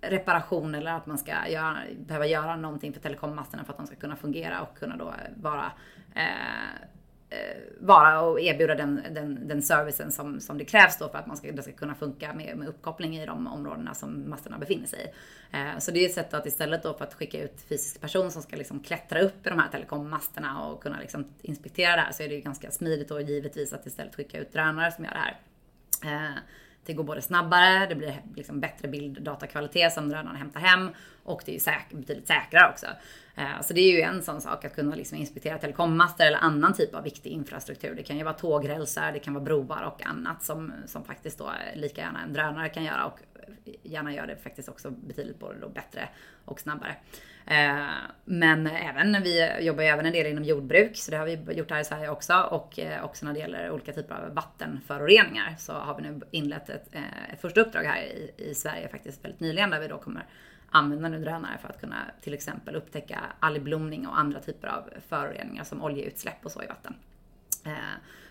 reparation 0.00 0.74
eller 0.74 0.92
att 0.92 1.06
man 1.06 1.18
ska 1.18 1.48
göra, 1.48 1.78
behöva 1.98 2.26
göra 2.26 2.56
någonting 2.56 2.92
för 2.92 3.00
telekommasterna 3.00 3.64
för 3.64 3.72
att 3.72 3.78
de 3.78 3.86
ska 3.86 3.96
kunna 3.96 4.16
fungera 4.16 4.62
och 4.62 4.78
kunna 4.78 4.96
då 4.96 5.14
vara 5.36 5.72
Eh, 6.16 6.88
Eh, 7.30 7.56
vara 7.80 8.20
och 8.20 8.40
erbjuda 8.40 8.74
den, 8.74 9.02
den, 9.10 9.48
den 9.48 9.62
servicen 9.62 10.12
som, 10.12 10.40
som 10.40 10.58
det 10.58 10.64
krävs 10.64 10.98
då 10.98 11.08
för 11.08 11.18
att 11.18 11.26
man 11.26 11.36
ska, 11.36 11.52
det 11.52 11.62
ska 11.62 11.72
kunna 11.72 11.94
funka 11.94 12.32
med, 12.32 12.56
med 12.56 12.68
uppkoppling 12.68 13.16
i 13.16 13.26
de 13.26 13.46
områdena 13.46 13.94
som 13.94 14.30
masterna 14.30 14.58
befinner 14.58 14.86
sig 14.86 15.00
i. 15.00 15.08
Eh, 15.56 15.78
så 15.78 15.90
det 15.90 16.00
är 16.04 16.08
ett 16.08 16.14
sätt 16.14 16.34
att 16.34 16.46
istället 16.46 16.82
då 16.82 16.94
för 16.94 17.04
att 17.04 17.14
skicka 17.14 17.42
ut 17.42 17.60
fysisk 17.68 18.00
person 18.00 18.30
som 18.30 18.42
ska 18.42 18.56
liksom 18.56 18.80
klättra 18.80 19.20
upp 19.20 19.46
i 19.46 19.50
de 19.50 19.58
här 19.58 19.68
telekommasterna 19.68 20.66
och 20.66 20.82
kunna 20.82 21.00
liksom 21.00 21.24
inspektera 21.42 21.96
det 21.96 22.02
här 22.02 22.12
så 22.12 22.22
är 22.22 22.28
det 22.28 22.34
ju 22.34 22.40
ganska 22.40 22.70
smidigt 22.70 23.10
och 23.10 23.22
givetvis 23.22 23.72
att 23.72 23.86
istället 23.86 24.14
skicka 24.14 24.38
ut 24.38 24.52
drönare 24.52 24.92
som 24.92 25.04
gör 25.04 25.12
det 25.12 25.18
här. 25.18 25.36
Eh, 26.14 26.36
det 26.84 26.92
går 26.92 27.04
både 27.04 27.22
snabbare, 27.22 27.86
det 27.86 27.94
blir 27.94 28.22
liksom 28.36 28.60
bättre 28.60 28.88
bilddatakvalitet 28.88 29.92
som 29.92 30.08
drönarna 30.08 30.38
hämtar 30.38 30.60
hem 30.60 30.90
och 31.26 31.42
det 31.46 31.54
är 31.54 31.60
säk 31.60 31.86
betydligt 31.90 32.26
säkrare 32.26 32.70
också. 32.70 32.86
Eh, 33.36 33.60
så 33.62 33.74
det 33.74 33.80
är 33.80 33.92
ju 33.92 34.00
en 34.00 34.22
sån 34.22 34.40
sak 34.40 34.64
att 34.64 34.74
kunna 34.74 34.94
liksom 34.94 35.18
inspektera 35.18 35.58
telekommaster 35.58 36.26
eller 36.26 36.38
annan 36.38 36.74
typ 36.74 36.94
av 36.94 37.02
viktig 37.02 37.30
infrastruktur. 37.30 37.94
Det 37.94 38.02
kan 38.02 38.16
ju 38.16 38.24
vara 38.24 38.34
tågrälsar, 38.34 39.12
det 39.12 39.18
kan 39.18 39.34
vara 39.34 39.44
broar 39.44 39.82
och 39.82 40.06
annat 40.06 40.42
som, 40.42 40.72
som 40.86 41.04
faktiskt 41.04 41.38
då 41.38 41.52
lika 41.74 42.00
gärna 42.00 42.22
en 42.22 42.32
drönare 42.32 42.68
kan 42.68 42.84
göra 42.84 43.04
och 43.04 43.20
gärna 43.82 44.14
gör 44.14 44.26
det 44.26 44.36
faktiskt 44.36 44.68
också 44.68 44.90
betydligt 44.90 45.38
både 45.38 45.60
då 45.60 45.68
bättre 45.68 46.08
och 46.44 46.60
snabbare. 46.60 46.96
Eh, 47.46 47.86
men 48.24 48.66
även, 48.66 49.22
vi 49.22 49.56
jobbar 49.60 49.82
ju 49.82 49.88
även 49.88 50.06
en 50.06 50.12
del 50.12 50.26
inom 50.26 50.44
jordbruk, 50.44 50.96
så 50.96 51.10
det 51.10 51.16
har 51.16 51.26
vi 51.26 51.54
gjort 51.54 51.70
här 51.70 51.80
i 51.80 51.84
Sverige 51.84 52.08
också. 52.08 52.34
Och 52.50 52.78
eh, 52.78 53.04
också 53.04 53.26
när 53.26 53.32
det 53.32 53.38
gäller 53.38 53.70
olika 53.70 53.92
typer 53.92 54.14
av 54.14 54.34
vattenföroreningar 54.34 55.54
så 55.58 55.72
har 55.72 55.96
vi 55.96 56.02
nu 56.02 56.20
inlett 56.30 56.68
ett, 56.68 56.88
ett 57.32 57.40
första 57.40 57.60
uppdrag 57.60 57.84
här 57.84 58.02
i, 58.02 58.32
i 58.36 58.54
Sverige 58.54 58.88
faktiskt 58.88 59.24
väldigt 59.24 59.40
nyligen 59.40 59.70
där 59.70 59.80
vi 59.80 59.88
då 59.88 59.98
kommer 59.98 60.26
använda 60.70 61.08
nu 61.08 61.18
drönare 61.18 61.58
för 61.58 61.68
att 61.68 61.80
kunna 61.80 61.96
till 62.20 62.34
exempel 62.34 62.76
upptäcka 62.76 63.20
algblomning 63.40 64.06
och 64.06 64.18
andra 64.18 64.40
typer 64.40 64.68
av 64.68 64.90
föroreningar 65.08 65.64
som 65.64 65.82
oljeutsläpp 65.82 66.44
och 66.44 66.52
så 66.52 66.62
i 66.62 66.66
vatten. 66.66 66.94
Eh, 67.64 67.72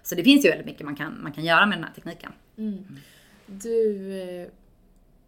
så 0.03 0.15
det 0.15 0.23
finns 0.23 0.45
ju 0.45 0.49
väldigt 0.49 0.65
mycket 0.65 0.85
man 0.85 0.95
kan, 0.95 1.23
man 1.23 1.31
kan 1.31 1.45
göra 1.45 1.65
med 1.65 1.77
den 1.77 1.83
här 1.83 1.93
tekniken. 1.93 2.31
Mm. 2.57 2.85
Du, 3.45 4.11
eh, 4.21 4.47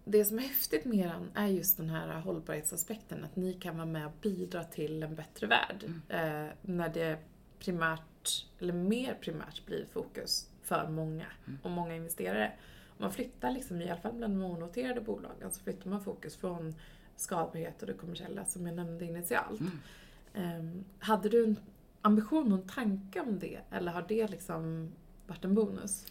det 0.05 0.25
som 0.25 0.39
är 0.39 0.43
häftigt 0.43 0.85
med 0.85 0.97
er 0.97 1.15
är 1.33 1.47
just 1.47 1.77
den 1.77 1.89
här 1.89 2.19
hållbarhetsaspekten, 2.19 3.23
att 3.23 3.35
ni 3.35 3.53
kan 3.53 3.75
vara 3.77 3.85
med 3.85 4.05
och 4.05 4.13
bidra 4.21 4.63
till 4.63 5.03
en 5.03 5.15
bättre 5.15 5.47
värld. 5.47 5.83
Mm. 5.83 6.45
Eh, 6.45 6.51
när 6.61 6.89
det 6.89 7.17
primärt, 7.59 8.45
eller 8.59 8.73
mer 8.73 9.17
primärt 9.21 9.65
blir 9.65 9.85
fokus 9.93 10.49
för 10.63 10.89
många 10.89 11.25
mm. 11.47 11.59
och 11.63 11.71
många 11.71 11.95
investerare. 11.95 12.51
man 12.97 13.11
flyttar 13.11 13.51
liksom, 13.51 13.81
i 13.81 13.89
alla 13.89 14.01
fall 14.01 14.13
bland 14.13 14.33
de 14.33 14.43
onoterade 14.43 15.01
bolagen, 15.01 15.51
så 15.51 15.59
flyttar 15.63 15.89
man 15.89 16.03
fokus 16.03 16.35
från 16.35 16.75
skadbarhet 17.17 17.81
och 17.81 17.87
det 17.87 17.93
kommersiella 17.93 18.45
som 18.45 18.67
jag 18.67 18.75
nämnde 18.75 19.05
initialt. 19.05 19.59
Mm. 19.59 20.59
Um, 20.59 20.85
hade 20.99 21.29
du 21.29 21.43
en 21.43 21.59
ambition 22.01 22.53
och 22.53 22.59
en 22.59 22.67
tanke 22.67 23.19
om 23.19 23.39
det 23.39 23.59
eller 23.71 23.91
har 23.91 24.05
det 24.07 24.27
liksom 24.27 24.91
varit 25.27 25.45
en 25.45 25.55
bonus? 25.55 26.05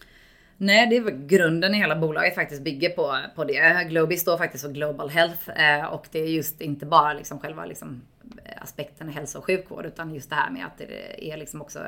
Nej, 0.56 0.86
det 0.86 0.96
är 0.96 1.26
grunden 1.26 1.74
i 1.74 1.78
hela 1.78 1.96
bolaget 1.96 2.34
faktiskt 2.34 2.62
bygger 2.62 2.90
på, 2.90 3.16
på 3.34 3.44
det. 3.44 3.86
Globi 3.88 4.16
står 4.16 4.38
faktiskt 4.38 4.64
för 4.64 4.72
Global 4.72 5.10
Health 5.10 5.50
eh, 5.60 5.84
och 5.84 6.06
det 6.12 6.18
är 6.18 6.28
just 6.28 6.60
inte 6.60 6.86
bara 6.86 7.12
liksom 7.12 7.38
själva 7.38 7.64
liksom 7.64 8.02
aspekten 8.56 9.08
hälso 9.08 9.38
och 9.38 9.44
sjukvård 9.44 9.86
utan 9.86 10.14
just 10.14 10.30
det 10.30 10.36
här 10.36 10.50
med 10.50 10.66
att 10.66 10.78
det 10.78 11.32
är 11.32 11.36
liksom 11.36 11.62
också 11.62 11.80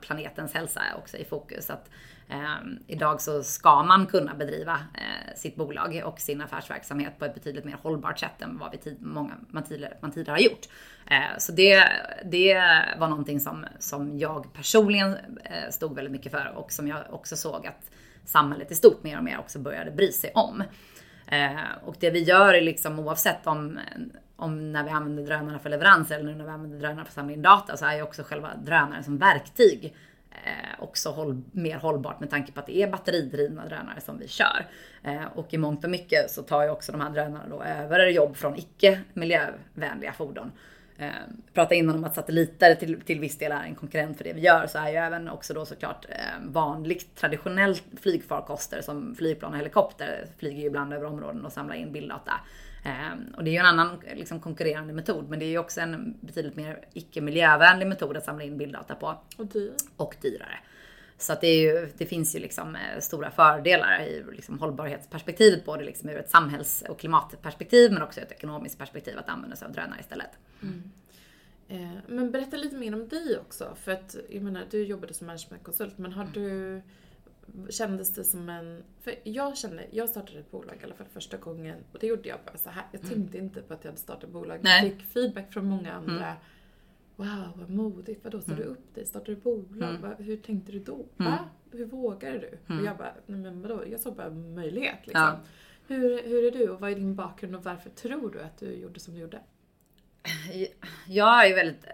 planetens 0.00 0.54
hälsa 0.54 0.80
också 0.98 1.16
i 1.16 1.24
fokus. 1.24 1.70
Att, 1.70 1.90
eh, 2.28 2.56
idag 2.86 3.20
så 3.20 3.42
ska 3.42 3.82
man 3.82 4.06
kunna 4.06 4.34
bedriva 4.34 4.72
eh, 4.72 5.36
sitt 5.36 5.56
bolag 5.56 6.02
och 6.04 6.20
sin 6.20 6.40
affärsverksamhet 6.40 7.18
på 7.18 7.24
ett 7.24 7.34
betydligt 7.34 7.64
mer 7.64 7.76
hållbart 7.82 8.18
sätt 8.18 8.42
än 8.42 8.58
vad 8.58 8.72
vi 8.72 8.78
tid, 8.78 8.96
många, 9.00 9.34
man, 9.48 9.62
tidigare, 9.62 9.96
man 10.00 10.12
tidigare 10.12 10.34
har 10.34 10.42
gjort. 10.42 10.68
Eh, 11.10 11.38
så 11.38 11.52
det, 11.52 11.88
det 12.24 12.54
var 12.98 13.08
någonting 13.08 13.40
som, 13.40 13.66
som 13.78 14.18
jag 14.18 14.52
personligen 14.52 15.16
eh, 15.44 15.70
stod 15.70 15.94
väldigt 15.94 16.12
mycket 16.12 16.32
för 16.32 16.52
och 16.56 16.72
som 16.72 16.88
jag 16.88 16.98
också 17.10 17.36
såg 17.36 17.66
att 17.66 17.90
samhället 18.24 18.70
i 18.70 18.74
stort 18.74 19.02
mer 19.02 19.18
och 19.18 19.24
mer 19.24 19.38
också 19.38 19.58
började 19.58 19.90
bry 19.90 20.12
sig 20.12 20.32
om. 20.34 20.64
Eh, 21.26 21.84
och 21.84 21.96
det 22.00 22.10
vi 22.10 22.22
gör 22.22 22.54
är 22.54 22.60
liksom 22.60 22.98
oavsett 22.98 23.46
om, 23.46 23.78
om 24.42 24.72
när 24.72 24.84
vi 24.84 24.90
använder 24.90 25.22
drönarna 25.22 25.58
för 25.58 25.70
leveranser 25.70 26.14
eller 26.14 26.24
nu 26.24 26.34
när 26.34 26.44
vi 26.44 26.50
använder 26.50 26.78
drönarna 26.78 27.04
för 27.04 27.10
att 27.10 27.14
samla 27.14 27.32
in 27.32 27.42
data 27.42 27.76
så 27.76 27.86
är 27.86 27.96
ju 27.96 28.02
också 28.02 28.22
själva 28.22 28.50
drönaren 28.64 29.04
som 29.04 29.18
verktyg 29.18 29.94
eh, 30.30 30.82
också 30.82 31.10
håll, 31.10 31.42
mer 31.52 31.76
hållbart 31.76 32.20
med 32.20 32.30
tanke 32.30 32.52
på 32.52 32.60
att 32.60 32.66
det 32.66 32.82
är 32.82 32.90
batteridrivna 32.90 33.66
drönare 33.66 34.00
som 34.00 34.18
vi 34.18 34.28
kör. 34.28 34.66
Eh, 35.02 35.24
och 35.34 35.54
i 35.54 35.58
mångt 35.58 35.84
och 35.84 35.90
mycket 35.90 36.30
så 36.30 36.42
tar 36.42 36.62
ju 36.62 36.70
också 36.70 36.92
de 36.92 37.00
här 37.00 37.10
drönarna 37.10 37.48
då 37.50 37.62
över 37.62 38.06
jobb 38.06 38.36
från 38.36 38.56
icke 38.56 39.00
miljövänliga 39.12 40.12
fordon. 40.12 40.52
Eh, 40.98 41.10
prata 41.52 41.74
innan 41.74 41.96
om 41.96 42.04
att 42.04 42.14
satelliter 42.14 42.74
till, 42.74 43.00
till 43.00 43.20
viss 43.20 43.38
del 43.38 43.52
är 43.52 43.62
en 43.62 43.74
konkurrent 43.74 44.16
för 44.16 44.24
det 44.24 44.32
vi 44.32 44.40
gör 44.40 44.66
så 44.66 44.78
är 44.78 44.88
ju 44.88 44.96
även 44.96 45.28
också 45.28 45.54
då 45.54 45.66
såklart 45.66 46.06
eh, 46.08 46.16
vanligt 46.44 47.16
traditionellt 47.16 47.84
flygfarkoster 48.00 48.80
som 48.82 49.14
flygplan 49.14 49.52
och 49.52 49.58
helikopter 49.58 50.26
flyger 50.38 50.60
ju 50.60 50.66
ibland 50.66 50.92
över 50.92 51.06
områden 51.06 51.44
och 51.44 51.52
samlar 51.52 51.74
in 51.74 51.92
bilddata. 51.92 52.32
Eh, 52.84 53.36
och 53.36 53.44
det 53.44 53.50
är 53.50 53.52
ju 53.52 53.58
en 53.58 53.66
annan 53.66 54.02
liksom, 54.14 54.40
konkurrerande 54.40 54.92
metod 54.92 55.28
men 55.28 55.38
det 55.38 55.44
är 55.44 55.50
ju 55.50 55.58
också 55.58 55.80
en 55.80 56.16
betydligt 56.20 56.56
mer 56.56 56.84
icke 56.92 57.20
miljövänlig 57.20 57.86
metod 57.86 58.16
att 58.16 58.24
samla 58.24 58.44
in 58.44 58.58
bilddata 58.58 58.94
på. 58.94 59.14
Och 59.36 59.46
dyr. 59.46 59.72
Och 59.96 60.14
dyrare. 60.22 60.58
Så 61.22 61.32
att 61.32 61.40
det, 61.40 61.54
ju, 61.54 61.88
det 61.98 62.06
finns 62.06 62.34
ju 62.34 62.38
liksom 62.38 62.76
eh, 62.76 63.00
stora 63.00 63.30
fördelar 63.30 64.00
i 64.02 64.24
liksom 64.32 64.58
hållbarhetsperspektivet, 64.58 65.64
både 65.64 65.84
liksom 65.84 66.08
ur 66.08 66.16
ett 66.16 66.30
samhälls 66.30 66.84
och 66.88 66.98
klimatperspektiv 66.98 67.92
men 67.92 68.02
också 68.02 68.20
ett 68.20 68.32
ekonomiskt 68.32 68.78
perspektiv 68.78 69.18
att 69.18 69.28
använda 69.28 69.56
sig 69.56 69.66
av 69.66 69.72
drönare 69.72 70.00
istället. 70.00 70.30
Mm. 70.62 70.82
Eh, 71.68 71.98
men 72.06 72.30
berätta 72.30 72.56
lite 72.56 72.76
mer 72.76 72.94
om 72.94 73.08
dig 73.08 73.38
också, 73.38 73.76
för 73.82 73.92
att 73.92 74.16
jag 74.30 74.42
menar, 74.42 74.64
du 74.70 74.84
jobbade 74.84 75.14
som 75.14 75.26
managementkonsult, 75.26 75.98
men 75.98 76.12
har 76.12 76.28
du 76.34 76.82
Kändes 77.68 78.14
det 78.14 78.24
som 78.24 78.48
en... 78.48 78.82
För 79.00 79.14
jag 79.22 79.56
kände, 79.56 79.86
jag 79.90 80.08
startade 80.08 80.38
ett 80.38 80.50
bolag 80.50 80.76
i 80.80 80.84
alla 80.84 80.94
fall 80.94 81.06
första 81.12 81.36
gången 81.36 81.76
och 81.92 81.98
det 82.00 82.06
gjorde 82.06 82.28
jag 82.28 82.38
bara 82.46 82.56
så 82.56 82.70
här. 82.70 82.84
Jag 82.92 83.04
mm. 83.04 83.14
tänkte 83.14 83.38
mm. 83.38 83.48
inte 83.48 83.62
på 83.62 83.74
att 83.74 83.84
jag 83.84 83.90
hade 83.90 84.00
startat 84.00 84.24
ett 84.24 84.30
bolag. 84.30 84.58
Jag 84.62 84.80
fick 84.80 85.02
feedback 85.02 85.52
från 85.52 85.66
många 85.66 85.92
andra. 85.92 86.26
Mm 86.26 86.36
Wow, 87.22 87.52
vad 87.56 87.70
modigt. 87.70 88.24
Vadå, 88.24 88.40
sa 88.40 88.52
mm. 88.52 88.64
du 88.64 88.70
upp 88.70 88.94
dig? 88.94 89.06
Startade 89.06 89.34
du 89.34 89.40
bolag? 89.40 89.94
Mm. 89.94 90.14
Hur 90.18 90.36
tänkte 90.36 90.72
du 90.72 90.78
då? 90.78 91.06
Mm. 91.18 91.32
Va? 91.32 91.38
Hur 91.70 91.84
vågade 91.84 92.38
du? 92.38 92.58
Och 92.64 92.70
mm. 92.70 92.84
jag 92.84 92.96
bara, 92.96 93.14
nej 93.26 93.40
men 93.40 93.62
vadå? 93.62 93.82
Jag 93.90 94.00
såg 94.00 94.16
bara 94.16 94.30
möjlighet 94.30 95.06
liksom. 95.06 95.22
Ja. 95.22 95.40
Hur, 95.86 96.22
hur 96.22 96.44
är 96.44 96.50
du 96.50 96.70
och 96.70 96.80
vad 96.80 96.90
är 96.90 96.94
din 96.94 97.14
bakgrund 97.14 97.56
och 97.56 97.64
varför 97.64 97.90
tror 97.90 98.30
du 98.30 98.40
att 98.40 98.58
du 98.58 98.72
gjorde 98.72 99.00
som 99.00 99.14
du 99.14 99.20
gjorde? 99.20 99.40
Jag 101.08 101.50
är 101.50 101.54
väldigt 101.54 101.84
eh, 101.84 101.90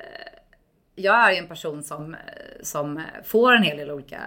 jag 0.99 1.29
är 1.29 1.33
ju 1.33 1.39
en 1.39 1.49
person 1.49 1.83
som, 1.83 2.17
som 2.63 3.03
får 3.25 3.53
en 3.53 3.63
hel 3.63 3.77
del 3.77 3.91
olika, 3.91 4.21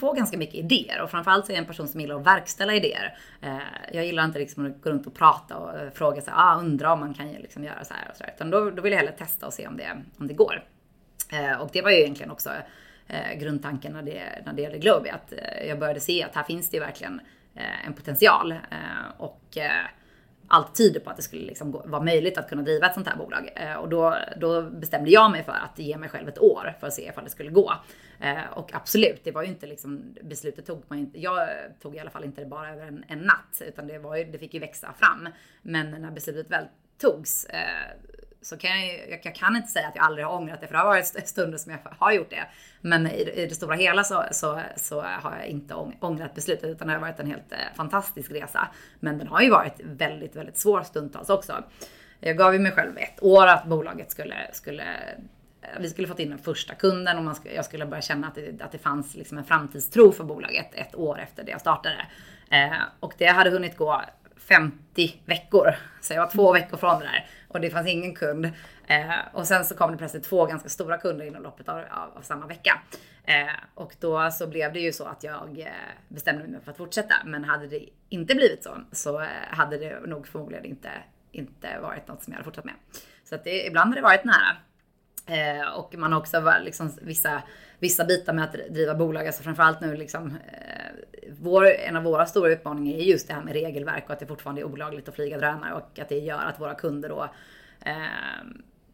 får 0.00 0.14
ganska 0.14 0.38
mycket 0.38 0.54
idéer 0.54 1.02
och 1.02 1.10
framförallt 1.10 1.46
så 1.46 1.52
är 1.52 1.54
jag 1.54 1.62
en 1.62 1.66
person 1.66 1.88
som 1.88 2.00
gillar 2.00 2.16
att 2.16 2.26
verkställa 2.26 2.74
idéer. 2.74 3.18
Eh, 3.42 3.58
jag 3.92 4.06
gillar 4.06 4.24
inte 4.24 4.38
liksom 4.38 4.66
att 4.66 4.82
gå 4.82 4.90
runt 4.90 5.06
och 5.06 5.14
prata 5.14 5.56
och 5.56 5.78
eh, 5.78 5.90
fråga 5.90 6.20
sig, 6.20 6.32
ah, 6.36 6.56
undra 6.56 6.92
om 6.92 7.00
man 7.00 7.14
kan 7.14 7.32
liksom 7.32 7.64
göra 7.64 7.84
så 7.84 7.94
här 7.94 8.08
och 8.10 8.16
så 8.16 8.24
här. 8.24 8.32
Utan 8.34 8.50
då, 8.50 8.70
då 8.70 8.82
vill 8.82 8.92
jag 8.92 8.98
hellre 8.98 9.12
testa 9.12 9.46
och 9.46 9.52
se 9.52 9.66
om 9.66 9.76
det, 9.76 10.02
om 10.18 10.26
det 10.26 10.34
går. 10.34 10.64
Eh, 11.32 11.60
och 11.60 11.70
det 11.72 11.82
var 11.82 11.90
ju 11.90 11.96
egentligen 11.96 12.30
också 12.30 12.50
grundtanken 13.36 13.92
när 13.92 14.02
det, 14.02 14.22
när 14.46 14.52
det 14.52 14.62
gällde 14.62 14.78
Globi, 14.78 15.10
att 15.10 15.32
jag 15.68 15.78
började 15.78 16.00
se 16.00 16.24
att 16.24 16.34
här 16.34 16.42
finns 16.42 16.70
det 16.70 16.76
ju 16.76 16.80
verkligen 16.80 17.20
en 17.86 17.92
potential. 17.92 18.54
Och 19.16 19.58
allt 20.48 20.74
tyder 20.74 21.00
på 21.00 21.10
att 21.10 21.16
det 21.16 21.22
skulle 21.22 21.46
liksom 21.46 21.72
vara 21.72 22.02
möjligt 22.02 22.38
att 22.38 22.48
kunna 22.48 22.62
driva 22.62 22.86
ett 22.86 22.94
sånt 22.94 23.08
här 23.08 23.16
bolag. 23.16 23.50
Eh, 23.56 23.74
och 23.74 23.88
då, 23.88 24.16
då, 24.40 24.62
bestämde 24.62 25.10
jag 25.10 25.30
mig 25.30 25.44
för 25.44 25.52
att 25.52 25.78
ge 25.78 25.96
mig 25.96 26.08
själv 26.08 26.28
ett 26.28 26.38
år 26.38 26.76
för 26.80 26.86
att 26.86 26.94
se 26.94 27.08
ifall 27.08 27.24
det 27.24 27.30
skulle 27.30 27.50
gå. 27.50 27.72
Eh, 28.20 28.52
och 28.54 28.74
absolut, 28.74 29.24
det 29.24 29.30
var 29.30 29.42
ju 29.42 29.48
inte 29.48 29.66
liksom, 29.66 30.14
beslutet 30.22 30.66
tog 30.66 30.82
man 30.88 30.98
inte, 30.98 31.20
jag 31.20 31.48
tog 31.82 31.96
i 31.96 31.98
alla 31.98 32.10
fall 32.10 32.24
inte 32.24 32.40
det 32.40 32.46
bara 32.46 32.70
över 32.70 32.86
en, 32.86 33.04
en 33.08 33.18
natt, 33.18 33.62
utan 33.66 33.86
det, 33.86 33.98
var 33.98 34.16
ju, 34.16 34.24
det 34.24 34.38
fick 34.38 34.54
ju 34.54 34.60
växa 34.60 34.92
fram. 34.92 35.28
Men 35.62 35.90
när 35.90 36.10
beslutet 36.10 36.50
väl 36.50 36.64
togs 36.98 37.44
eh, 37.44 37.58
så 38.42 38.56
kan 38.56 38.70
jag, 38.70 39.08
jag, 39.10 39.20
jag, 39.22 39.34
kan 39.34 39.56
inte 39.56 39.68
säga 39.68 39.88
att 39.88 39.96
jag 39.96 40.04
aldrig 40.04 40.26
har 40.26 40.34
ångrat 40.34 40.60
det, 40.60 40.66
för 40.66 40.74
det 40.74 40.78
har 40.78 40.86
varit 40.86 41.28
stunder 41.28 41.58
som 41.58 41.72
jag 41.72 41.78
har 41.98 42.12
gjort 42.12 42.30
det. 42.30 42.46
Men 42.80 43.06
i, 43.06 43.20
i 43.20 43.46
det 43.46 43.54
stora 43.54 43.74
hela 43.74 44.04
så, 44.04 44.24
så, 44.32 44.60
så, 44.76 45.00
har 45.00 45.36
jag 45.36 45.46
inte 45.46 45.74
ångrat 46.00 46.34
beslutet, 46.34 46.64
utan 46.64 46.88
det 46.88 46.94
har 46.94 47.00
varit 47.00 47.20
en 47.20 47.26
helt 47.26 47.52
eh, 47.52 47.58
fantastisk 47.76 48.30
resa. 48.30 48.68
Men 49.00 49.18
den 49.18 49.26
har 49.28 49.40
ju 49.40 49.50
varit 49.50 49.80
väldigt, 49.84 50.36
väldigt 50.36 50.56
svår 50.56 50.82
stundtals 50.82 51.30
också. 51.30 51.64
Jag 52.20 52.36
gav 52.36 52.52
ju 52.52 52.58
mig 52.58 52.72
själv 52.72 52.98
ett 52.98 53.22
år 53.22 53.46
att 53.46 53.64
bolaget 53.64 54.10
skulle, 54.10 54.36
skulle 54.52 54.84
eh, 55.62 55.80
vi 55.80 55.90
skulle 55.90 56.08
fått 56.08 56.18
in 56.18 56.30
den 56.30 56.38
första 56.38 56.74
kunden 56.74 57.18
och 57.18 57.24
man 57.24 57.34
skulle, 57.34 57.54
jag 57.54 57.64
skulle 57.64 57.86
börja 57.86 58.02
känna 58.02 58.26
att 58.26 58.34
det, 58.34 58.62
att 58.62 58.72
det 58.72 58.78
fanns 58.78 59.14
liksom 59.14 59.38
en 59.38 59.44
framtidstro 59.44 60.12
för 60.12 60.24
bolaget 60.24 60.74
ett 60.74 60.94
år 60.94 61.20
efter 61.20 61.44
det 61.44 61.50
jag 61.50 61.60
startade. 61.60 62.06
Eh, 62.50 62.78
och 63.00 63.14
det 63.18 63.26
hade 63.26 63.50
hunnit 63.50 63.76
gå 63.76 64.02
50 64.48 65.22
veckor. 65.24 65.74
Så 66.00 66.14
jag 66.14 66.20
var 66.20 66.30
två 66.30 66.52
veckor 66.52 66.76
från 66.76 66.98
det 66.98 67.04
där 67.04 67.26
och 67.48 67.60
det 67.60 67.70
fanns 67.70 67.88
ingen 67.88 68.14
kund. 68.14 68.44
Eh, 68.86 69.10
och 69.32 69.46
sen 69.46 69.64
så 69.64 69.74
kom 69.74 69.92
det 69.92 69.98
plötsligt 69.98 70.24
två 70.24 70.46
ganska 70.46 70.68
stora 70.68 70.98
kunder 70.98 71.26
inom 71.26 71.42
loppet 71.42 71.68
av, 71.68 71.78
av, 71.78 72.16
av 72.16 72.22
samma 72.22 72.46
vecka. 72.46 72.80
Eh, 73.24 73.54
och 73.74 73.96
då 74.00 74.30
så 74.30 74.46
blev 74.46 74.72
det 74.72 74.80
ju 74.80 74.92
så 74.92 75.04
att 75.04 75.24
jag 75.24 75.58
eh, 75.60 75.66
bestämde 76.08 76.48
mig 76.48 76.60
för 76.64 76.70
att 76.70 76.76
fortsätta. 76.76 77.14
Men 77.24 77.44
hade 77.44 77.66
det 77.66 77.88
inte 78.08 78.34
blivit 78.34 78.64
så, 78.64 78.70
så 78.92 79.20
eh, 79.20 79.26
hade 79.50 79.78
det 79.78 80.00
nog 80.06 80.28
förmodligen 80.28 80.64
inte, 80.64 80.90
inte 81.32 81.78
varit 81.82 82.08
något 82.08 82.22
som 82.22 82.32
jag 82.32 82.36
hade 82.36 82.44
fortsatt 82.44 82.64
med. 82.64 82.74
Så 83.24 83.34
att 83.34 83.44
det, 83.44 83.66
ibland 83.66 83.90
har 83.90 83.96
det 83.96 84.02
varit 84.02 84.24
nära. 84.24 84.56
Eh, 85.26 85.68
och 85.68 85.94
man 85.94 86.12
har 86.12 86.20
också 86.20 86.54
liksom 86.60 86.90
vissa, 87.02 87.42
vissa 87.78 88.04
bitar 88.04 88.32
med 88.32 88.44
att 88.44 88.52
driva 88.52 88.94
bolag, 88.94 89.26
alltså 89.26 89.42
framförallt 89.42 89.80
nu 89.80 89.96
liksom 89.96 90.26
eh, 90.26 91.17
vår, 91.40 91.66
en 91.66 91.96
av 91.96 92.02
våra 92.02 92.26
stora 92.26 92.52
utmaningar 92.52 92.98
är 92.98 93.02
just 93.02 93.28
det 93.28 93.34
här 93.34 93.42
med 93.42 93.52
regelverk 93.52 94.04
och 94.06 94.10
att 94.10 94.18
det 94.18 94.26
fortfarande 94.26 94.60
är 94.60 94.64
olagligt 94.64 95.08
att 95.08 95.14
flyga 95.14 95.38
drönare 95.38 95.74
och 95.74 95.98
att 95.98 96.08
det 96.08 96.18
gör 96.18 96.40
att 96.40 96.60
våra 96.60 96.74
kunder 96.74 97.08
då 97.08 97.28
eh, 97.80 97.94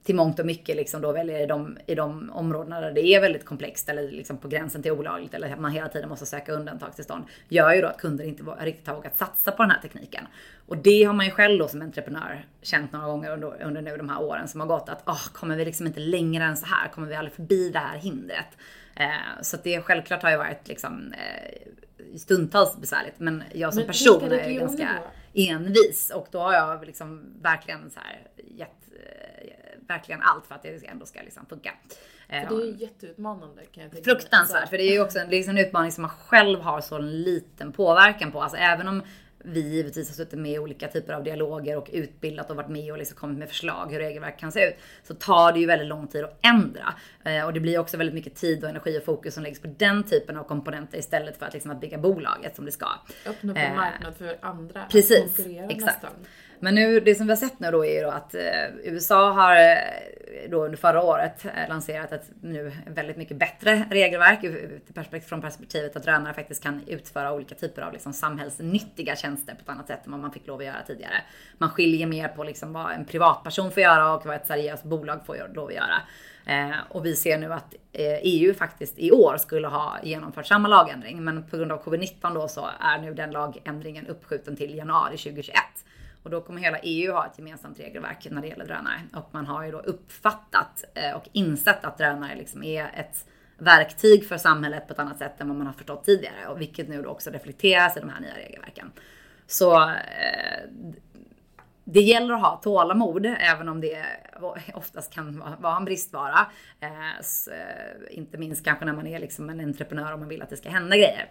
till 0.04 0.14
mångt 0.14 0.38
och 0.38 0.46
mycket 0.46 0.76
liksom 0.76 1.00
då 1.02 1.12
väljer 1.12 1.40
i 1.40 1.46
de, 1.46 1.78
i 1.86 1.94
de 1.94 2.30
områdena 2.30 2.80
där 2.80 2.92
det 2.92 3.00
är 3.00 3.20
väldigt 3.20 3.44
komplext 3.44 3.88
eller 3.88 4.10
liksom 4.10 4.36
på 4.36 4.48
gränsen 4.48 4.82
till 4.82 4.92
olagligt 4.92 5.34
eller 5.34 5.52
att 5.52 5.60
man 5.60 5.70
hela 5.70 5.88
tiden 5.88 6.08
måste 6.08 6.26
söka 6.26 6.52
undantagstillstånd 6.52 7.24
gör 7.48 7.74
ju 7.74 7.80
då 7.80 7.88
att 7.88 7.98
kunder 7.98 8.24
inte 8.24 8.42
riktigt 8.42 8.86
har 8.86 8.94
vågat 8.94 9.18
satsa 9.18 9.52
på 9.52 9.62
den 9.62 9.70
här 9.70 9.80
tekniken. 9.80 10.26
Och 10.66 10.76
det 10.76 11.04
har 11.04 11.14
man 11.14 11.26
ju 11.26 11.32
själv 11.32 11.58
då 11.58 11.68
som 11.68 11.82
entreprenör 11.82 12.46
känt 12.62 12.92
några 12.92 13.06
gånger 13.06 13.30
under, 13.30 13.62
under 13.62 13.82
nu 13.82 13.96
de 13.96 14.08
här 14.08 14.22
åren 14.22 14.48
som 14.48 14.60
har 14.60 14.66
gått 14.66 14.88
att 14.88 15.08
oh, 15.08 15.26
kommer 15.32 15.56
vi 15.56 15.64
liksom 15.64 15.86
inte 15.86 16.00
längre 16.00 16.44
än 16.44 16.56
så 16.56 16.66
här? 16.66 16.88
Kommer 16.88 17.08
vi 17.08 17.14
aldrig 17.14 17.34
förbi 17.34 17.70
det 17.70 17.78
här 17.78 17.98
hindret? 17.98 18.58
Eh, 18.96 19.42
så 19.42 19.56
det 19.64 19.80
självklart 19.80 20.22
har 20.22 20.30
ju 20.30 20.36
varit 20.36 20.68
liksom 20.68 21.12
eh, 21.12 22.18
stundtals 22.18 22.76
besvärligt. 22.76 23.18
Men 23.18 23.42
jag 23.54 23.74
som 23.74 23.80
men 23.80 23.86
person 23.86 24.32
är 24.32 24.50
ganska 24.50 24.98
envis. 25.34 26.10
Och 26.14 26.28
då 26.30 26.38
har 26.38 26.52
jag 26.52 26.86
liksom 26.86 27.24
verkligen 27.42 27.90
så 27.90 28.00
här 28.00 28.26
gett 28.36 28.70
verkligen 29.88 30.22
allt 30.22 30.46
för 30.46 30.54
att 30.54 30.62
det 30.62 30.86
ändå 30.86 31.06
ska 31.06 31.20
liksom 31.22 31.46
funka. 31.46 31.74
För 32.28 32.34
det 32.34 32.62
är 32.62 32.66
ju 32.66 32.76
jätteutmanande 32.76 33.62
kan 33.72 33.82
jag 33.82 33.92
tänka 33.92 34.10
Fruktansvärt, 34.10 34.68
för 34.68 34.78
det 34.78 34.82
är 34.82 34.92
ju 34.92 35.00
också 35.00 35.18
en, 35.18 35.28
liksom 35.28 35.56
en 35.56 35.64
utmaning 35.64 35.92
som 35.92 36.02
man 36.02 36.10
själv 36.10 36.60
har 36.60 36.80
så 36.80 36.98
liten 36.98 37.72
påverkan 37.72 38.32
på. 38.32 38.42
Alltså 38.42 38.58
även 38.58 38.88
om 38.88 39.02
vi 39.44 39.60
givetvis 39.60 40.08
har 40.08 40.14
suttit 40.14 40.38
med 40.38 40.52
i 40.52 40.58
olika 40.58 40.88
typer 40.88 41.12
av 41.12 41.24
dialoger 41.24 41.76
och 41.76 41.90
utbildat 41.92 42.50
och 42.50 42.56
varit 42.56 42.68
med 42.68 42.92
och 42.92 42.98
liksom 42.98 43.16
kommit 43.16 43.38
med 43.38 43.48
förslag 43.48 43.92
hur 43.92 43.98
regelverk 43.98 44.38
kan 44.38 44.52
se 44.52 44.68
ut. 44.68 44.74
Så 45.02 45.14
tar 45.14 45.52
det 45.52 45.60
ju 45.60 45.66
väldigt 45.66 45.88
lång 45.88 46.06
tid 46.06 46.24
att 46.24 46.38
ändra. 46.42 46.94
Eh, 47.24 47.44
och 47.44 47.52
det 47.52 47.60
blir 47.60 47.78
också 47.78 47.96
väldigt 47.96 48.14
mycket 48.14 48.34
tid 48.34 48.64
och 48.64 48.70
energi 48.70 48.98
och 48.98 49.04
fokus 49.04 49.34
som 49.34 49.42
läggs 49.42 49.60
på 49.60 49.68
den 49.78 50.02
typen 50.02 50.36
av 50.36 50.44
komponenter 50.44 50.98
istället 50.98 51.38
för 51.38 51.46
att, 51.46 51.52
liksom 51.52 51.70
att 51.70 51.80
bygga 51.80 51.98
bolaget 51.98 52.56
som 52.56 52.64
det 52.64 52.72
ska. 52.72 52.86
Öppna 53.26 53.52
upp 53.52 53.58
en 53.58 53.72
eh, 53.72 53.76
marknad 53.76 54.16
för 54.16 54.36
andra 54.40 54.84
Precis, 54.90 55.38
exakt. 55.38 55.80
nästan. 55.80 56.10
Men 56.64 56.74
nu, 56.74 57.00
det 57.00 57.14
som 57.14 57.26
vi 57.26 57.32
har 57.32 57.36
sett 57.36 57.60
nu 57.60 57.70
då 57.70 57.84
är 57.84 57.94
ju 57.94 58.00
då 58.00 58.10
att 58.10 58.34
eh, 58.34 58.42
USA 58.84 59.30
har 59.30 59.56
eh, 59.56 60.50
då 60.50 60.64
under 60.64 60.76
förra 60.76 61.02
året 61.02 61.44
eh, 61.44 61.68
lanserat 61.68 62.12
ett 62.12 62.30
nu 62.40 62.72
väldigt 62.86 63.16
mycket 63.16 63.36
bättre 63.36 63.86
regelverk 63.90 64.40
perspektiv, 64.94 65.28
från 65.28 65.40
perspektivet 65.40 65.96
att 65.96 66.02
drönare 66.02 66.34
faktiskt 66.34 66.62
kan 66.62 66.80
utföra 66.86 67.32
olika 67.32 67.54
typer 67.54 67.82
av 67.82 67.92
liksom 67.92 68.12
samhällsnyttiga 68.12 69.16
tjänster 69.16 69.54
på 69.54 69.60
ett 69.60 69.68
annat 69.68 69.86
sätt 69.86 70.06
än 70.06 70.12
vad 70.12 70.20
man 70.20 70.32
fick 70.32 70.46
lov 70.46 70.58
att 70.58 70.64
göra 70.64 70.82
tidigare. 70.86 71.22
Man 71.58 71.70
skiljer 71.70 72.06
mer 72.06 72.28
på 72.28 72.44
liksom 72.44 72.72
vad 72.72 72.92
en 72.92 73.04
privatperson 73.04 73.70
får 73.70 73.82
göra 73.82 74.14
och 74.14 74.26
vad 74.26 74.36
ett 74.36 74.46
seriöst 74.46 74.84
bolag 74.84 75.26
får 75.26 75.50
lov 75.54 75.68
att 75.68 75.74
göra. 75.74 76.02
Eh, 76.46 76.76
och 76.90 77.06
vi 77.06 77.16
ser 77.16 77.38
nu 77.38 77.52
att 77.52 77.74
eh, 77.92 78.18
EU 78.22 78.54
faktiskt 78.54 78.98
i 78.98 79.10
år 79.12 79.36
skulle 79.36 79.68
ha 79.68 79.98
genomfört 80.02 80.46
samma 80.46 80.68
lagändring, 80.68 81.24
men 81.24 81.46
på 81.46 81.56
grund 81.56 81.72
av 81.72 81.84
covid-19 81.84 82.34
då 82.34 82.48
så 82.48 82.68
är 82.80 82.98
nu 82.98 83.14
den 83.14 83.30
lagändringen 83.30 84.06
uppskjuten 84.06 84.56
till 84.56 84.76
januari 84.76 85.16
2021. 85.16 85.56
Och 86.24 86.30
då 86.30 86.40
kommer 86.40 86.60
hela 86.60 86.78
EU 86.78 87.12
ha 87.12 87.26
ett 87.26 87.38
gemensamt 87.38 87.80
regelverk 87.80 88.26
när 88.30 88.42
det 88.42 88.48
gäller 88.48 88.64
drönare. 88.64 89.00
Och 89.14 89.28
man 89.30 89.46
har 89.46 89.64
ju 89.64 89.70
då 89.70 89.78
uppfattat 89.78 90.84
eh, 90.94 91.16
och 91.16 91.28
insett 91.32 91.84
att 91.84 91.98
drönare 91.98 92.34
liksom 92.34 92.62
är 92.62 92.90
ett 92.94 93.26
verktyg 93.58 94.28
för 94.28 94.36
samhället 94.36 94.86
på 94.86 94.92
ett 94.92 94.98
annat 94.98 95.18
sätt 95.18 95.40
än 95.40 95.48
vad 95.48 95.56
man 95.56 95.66
har 95.66 95.74
förstått 95.74 96.04
tidigare. 96.04 96.48
Och 96.48 96.60
vilket 96.60 96.88
nu 96.88 97.02
då 97.02 97.10
också 97.10 97.30
reflekteras 97.30 97.96
i 97.96 98.00
de 98.00 98.08
här 98.08 98.20
nya 98.20 98.34
regelverken. 98.34 98.92
Så 99.46 99.82
eh, 99.82 100.70
det 101.84 102.00
gäller 102.00 102.34
att 102.34 102.40
ha 102.40 102.60
tålamod, 102.62 103.26
även 103.26 103.68
om 103.68 103.80
det 103.80 104.06
oftast 104.74 105.12
kan 105.12 105.44
vara 105.58 105.76
en 105.76 105.84
bristvara. 105.84 106.46
Eh, 106.80 107.22
så, 107.22 107.50
inte 108.10 108.38
minst 108.38 108.64
kanske 108.64 108.84
när 108.84 108.92
man 108.92 109.06
är 109.06 109.18
liksom 109.18 109.50
en 109.50 109.60
entreprenör 109.60 110.12
och 110.12 110.18
man 110.18 110.28
vill 110.28 110.42
att 110.42 110.50
det 110.50 110.56
ska 110.56 110.68
hända 110.70 110.96
grejer. 110.96 111.30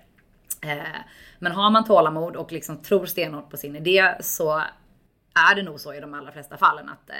Men 1.39 1.51
har 1.51 1.69
man 1.69 1.85
tålamod 1.85 2.35
och 2.35 2.51
liksom 2.51 2.77
tror 2.77 3.05
stenhårt 3.05 3.49
på 3.49 3.57
sin 3.57 3.75
idé 3.75 4.15
så 4.19 4.61
är 5.33 5.55
det 5.55 5.63
nog 5.63 5.79
så 5.79 5.93
i 5.93 5.99
de 5.99 6.13
allra 6.13 6.31
flesta 6.31 6.57
fallen 6.57 6.89
att, 6.89 7.09
eh, 7.09 7.15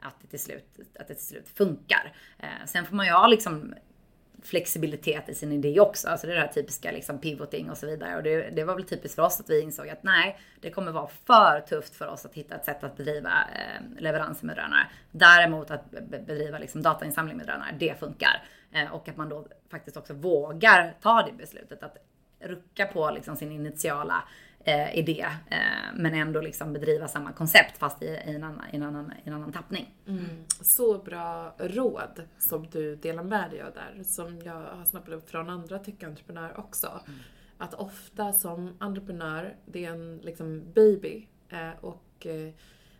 att, 0.00 0.14
det, 0.20 0.28
till 0.28 0.40
slut, 0.40 0.78
att 0.98 1.08
det 1.08 1.14
till 1.14 1.26
slut 1.26 1.48
funkar. 1.54 2.12
Eh, 2.38 2.66
sen 2.66 2.86
får 2.86 2.96
man 2.96 3.06
ju 3.06 3.12
ha 3.12 3.26
liksom 3.26 3.74
flexibilitet 4.42 5.28
i 5.28 5.34
sin 5.34 5.52
idé 5.52 5.80
också. 5.80 6.08
Alltså 6.08 6.26
det 6.26 6.32
är 6.32 6.34
det 6.34 6.42
här 6.42 6.52
typiska 6.52 6.92
liksom 6.92 7.18
pivoting 7.18 7.70
och 7.70 7.78
så 7.78 7.86
vidare. 7.86 8.16
Och 8.16 8.22
det, 8.22 8.50
det, 8.50 8.64
var 8.64 8.74
väl 8.74 8.84
typiskt 8.84 9.14
för 9.14 9.22
oss 9.22 9.40
att 9.40 9.50
vi 9.50 9.60
insåg 9.60 9.88
att 9.88 10.02
nej, 10.02 10.38
det 10.60 10.70
kommer 10.70 10.92
vara 10.92 11.08
för 11.26 11.60
tufft 11.60 11.94
för 11.94 12.06
oss 12.06 12.26
att 12.26 12.34
hitta 12.34 12.54
ett 12.54 12.64
sätt 12.64 12.84
att 12.84 12.96
bedriva 12.96 13.30
eh, 13.30 14.02
leveranser 14.02 14.46
med 14.46 14.56
drönare. 14.56 14.86
Däremot 15.10 15.70
att 15.70 15.90
bedriva 16.26 16.58
liksom 16.58 16.82
datainsamling 16.82 17.36
med 17.36 17.46
drönare, 17.46 17.74
det 17.78 18.00
funkar. 18.00 18.42
Eh, 18.72 18.94
och 18.94 19.08
att 19.08 19.16
man 19.16 19.28
då 19.28 19.46
faktiskt 19.70 19.96
också 19.96 20.14
vågar 20.14 20.94
ta 21.02 21.22
det 21.22 21.32
beslutet 21.32 21.82
att 21.82 21.96
rucka 22.40 22.86
på 22.86 23.10
liksom 23.10 23.36
sin 23.36 23.52
initiala 23.52 24.24
eh, 24.64 24.98
idé. 24.98 25.26
Eh, 25.50 25.58
men 25.94 26.14
ändå 26.14 26.40
liksom 26.40 26.72
bedriva 26.72 27.08
samma 27.08 27.32
koncept 27.32 27.78
fast 27.78 28.02
i, 28.02 28.06
i, 28.06 28.34
en, 28.34 28.44
annan, 28.44 28.64
i, 28.72 28.76
en, 28.76 28.82
annan, 28.82 29.12
i 29.24 29.28
en 29.28 29.34
annan 29.34 29.52
tappning. 29.52 29.94
Mm. 30.06 30.24
Så 30.60 30.98
bra 30.98 31.54
råd 31.58 32.22
som 32.38 32.66
du 32.70 32.96
delar 32.96 33.22
med 33.22 33.50
dig 33.50 33.62
av 33.62 33.72
där. 33.72 34.02
Som 34.04 34.42
jag 34.42 34.62
har 34.62 34.84
snappat 34.84 35.14
upp 35.14 35.30
från 35.30 35.50
andra 35.50 35.78
tech-entreprenörer 35.78 36.58
också. 36.60 37.00
Mm. 37.06 37.20
Att 37.58 37.74
ofta 37.74 38.32
som 38.32 38.76
entreprenör, 38.78 39.56
det 39.66 39.84
är 39.84 39.90
en 39.90 40.18
liksom 40.18 40.72
baby. 40.74 41.26
Eh, 41.48 41.70
och 41.80 42.26
eh, 42.26 42.52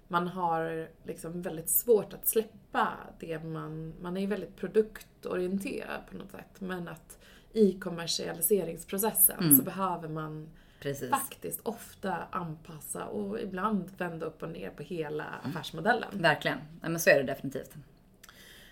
man 0.09 0.29
har 0.29 0.89
liksom 1.05 1.43
väldigt 1.43 1.71
svårt 1.71 2.15
att 2.15 2.29
släppa 2.29 2.89
det 3.21 3.45
man... 3.45 3.95
Man 4.01 4.17
är 4.17 4.21
ju 4.21 4.27
väldigt 4.27 4.57
produktorienterad 4.57 6.01
på 6.11 6.17
något 6.17 6.31
sätt. 6.31 6.61
Men 6.61 6.89
att 6.89 7.19
i 7.53 7.73
kommersialiseringsprocessen 7.73 9.41
mm. 9.41 9.57
så 9.57 9.63
behöver 9.63 10.09
man 10.09 10.49
Precis. 10.81 11.11
faktiskt 11.11 11.61
ofta 11.63 12.17
anpassa 12.31 13.05
och 13.05 13.41
ibland 13.41 13.91
vända 13.99 14.27
upp 14.27 14.43
och 14.43 14.49
ner 14.49 14.71
på 14.71 14.83
hela 14.83 15.25
mm. 15.25 15.39
affärsmodellen. 15.45 16.09
Verkligen, 16.13 16.59
ja, 16.83 16.89
men 16.89 17.01
så 17.01 17.11
är 17.11 17.17
det 17.17 17.23
definitivt. 17.23 17.75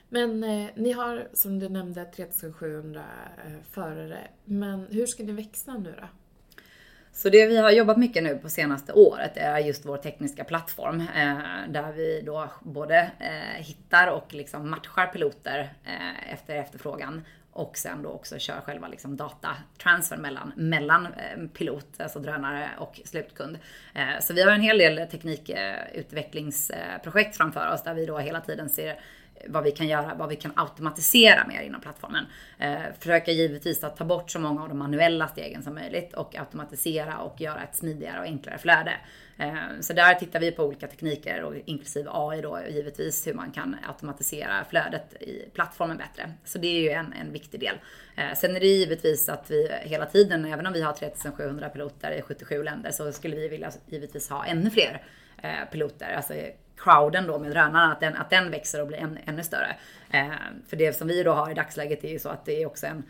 Men 0.08 0.44
eh, 0.44 0.68
ni 0.74 0.92
har, 0.92 1.28
som 1.32 1.58
du 1.58 1.68
nämnde, 1.68 2.04
3700 2.04 3.04
eh, 3.46 3.52
förare. 3.70 4.28
Men 4.44 4.86
hur 4.90 5.06
ska 5.06 5.22
ni 5.22 5.32
växa 5.32 5.74
nu 5.74 5.94
då? 6.00 6.08
Så 7.12 7.28
det 7.28 7.46
vi 7.46 7.56
har 7.56 7.70
jobbat 7.70 7.96
mycket 7.96 8.22
nu 8.22 8.38
på 8.38 8.48
senaste 8.48 8.92
året 8.92 9.36
är 9.36 9.58
just 9.58 9.86
vår 9.86 9.96
tekniska 9.96 10.44
plattform. 10.44 11.00
Eh, 11.00 11.38
där 11.68 11.92
vi 11.92 12.22
då 12.26 12.50
både 12.60 13.10
eh, 13.18 13.64
hittar 13.64 14.06
och 14.06 14.34
liksom 14.34 14.70
matchar 14.70 15.06
piloter 15.06 15.72
eh, 15.84 16.32
efter 16.32 16.54
efterfrågan 16.54 17.24
och 17.58 17.76
sen 17.76 18.02
då 18.02 18.08
också 18.08 18.38
kör 18.38 18.60
själva 18.60 18.88
liksom 18.88 19.16
datatransfer 19.16 20.16
mellan, 20.16 20.52
mellan 20.56 21.06
eh, 21.06 21.46
pilot, 21.54 22.00
alltså 22.00 22.18
drönare 22.18 22.70
och 22.78 23.00
slutkund. 23.04 23.58
Eh, 23.94 24.20
så 24.20 24.34
vi 24.34 24.42
har 24.42 24.52
en 24.52 24.60
hel 24.60 24.78
del 24.78 25.08
teknikutvecklingsprojekt 25.10 27.36
framför 27.36 27.72
oss 27.72 27.82
där 27.82 27.94
vi 27.94 28.06
då 28.06 28.18
hela 28.18 28.40
tiden 28.40 28.68
ser 28.68 29.00
vad 29.46 29.64
vi 29.64 29.70
kan 29.70 29.88
göra, 29.88 30.14
vad 30.14 30.28
vi 30.28 30.36
kan 30.36 30.52
automatisera 30.56 31.46
mer 31.46 31.62
inom 31.62 31.80
plattformen. 31.80 32.24
Eh, 32.58 32.78
försöka 32.98 33.30
givetvis 33.30 33.84
att 33.84 33.96
ta 33.96 34.04
bort 34.04 34.30
så 34.30 34.38
många 34.38 34.62
av 34.62 34.68
de 34.68 34.78
manuella 34.78 35.28
stegen 35.28 35.62
som 35.62 35.74
möjligt 35.74 36.14
och 36.14 36.38
automatisera 36.38 37.18
och 37.18 37.40
göra 37.40 37.62
ett 37.62 37.76
smidigare 37.76 38.18
och 38.18 38.24
enklare 38.24 38.58
flöde. 38.58 38.92
Eh, 39.38 39.54
så 39.80 39.92
där 39.92 40.14
tittar 40.14 40.40
vi 40.40 40.52
på 40.52 40.64
olika 40.64 40.86
tekniker 40.86 41.42
och 41.42 41.54
inklusive 41.64 42.10
AI 42.12 42.40
då 42.40 42.60
givetvis 42.70 43.26
hur 43.26 43.34
man 43.34 43.50
kan 43.50 43.76
automatisera 43.88 44.64
flödet 44.70 45.22
i 45.22 45.50
plattformen 45.54 45.96
bättre. 45.96 46.32
Så 46.44 46.58
det 46.58 46.66
är 46.66 46.80
ju 46.80 46.90
en, 46.90 47.12
en 47.12 47.32
viktig 47.32 47.60
del. 47.60 47.74
Eh, 48.16 48.34
sen 48.36 48.56
är 48.56 48.60
det 48.60 48.66
givetvis 48.66 49.28
att 49.28 49.50
vi 49.50 49.70
hela 49.82 50.06
tiden, 50.06 50.44
även 50.44 50.66
om 50.66 50.72
vi 50.72 50.82
har 50.82 50.92
3700 50.92 51.68
piloter 51.68 52.10
i 52.10 52.22
77 52.22 52.62
länder, 52.62 52.90
så 52.90 53.12
skulle 53.12 53.36
vi 53.36 53.48
vilja 53.48 53.70
givetvis 53.86 54.30
ha 54.30 54.46
ännu 54.46 54.70
fler 54.70 55.02
eh, 55.42 55.70
piloter. 55.72 56.12
Alltså 56.16 56.34
crowden 56.78 57.26
då 57.26 57.38
med 57.38 57.50
drönarna, 57.50 57.92
att 57.92 58.00
den, 58.00 58.16
att 58.16 58.30
den 58.30 58.50
växer 58.50 58.80
och 58.80 58.86
blir 58.86 58.98
än, 58.98 59.18
ännu 59.24 59.42
större. 59.42 59.76
Eh, 60.10 60.28
för 60.68 60.76
det 60.76 60.92
som 60.92 61.08
vi 61.08 61.22
då 61.22 61.32
har 61.32 61.50
i 61.50 61.54
dagsläget 61.54 62.04
är 62.04 62.08
ju 62.08 62.18
så 62.18 62.28
att 62.28 62.44
det 62.44 62.62
är 62.62 62.66
också 62.66 62.86
en 62.86 63.02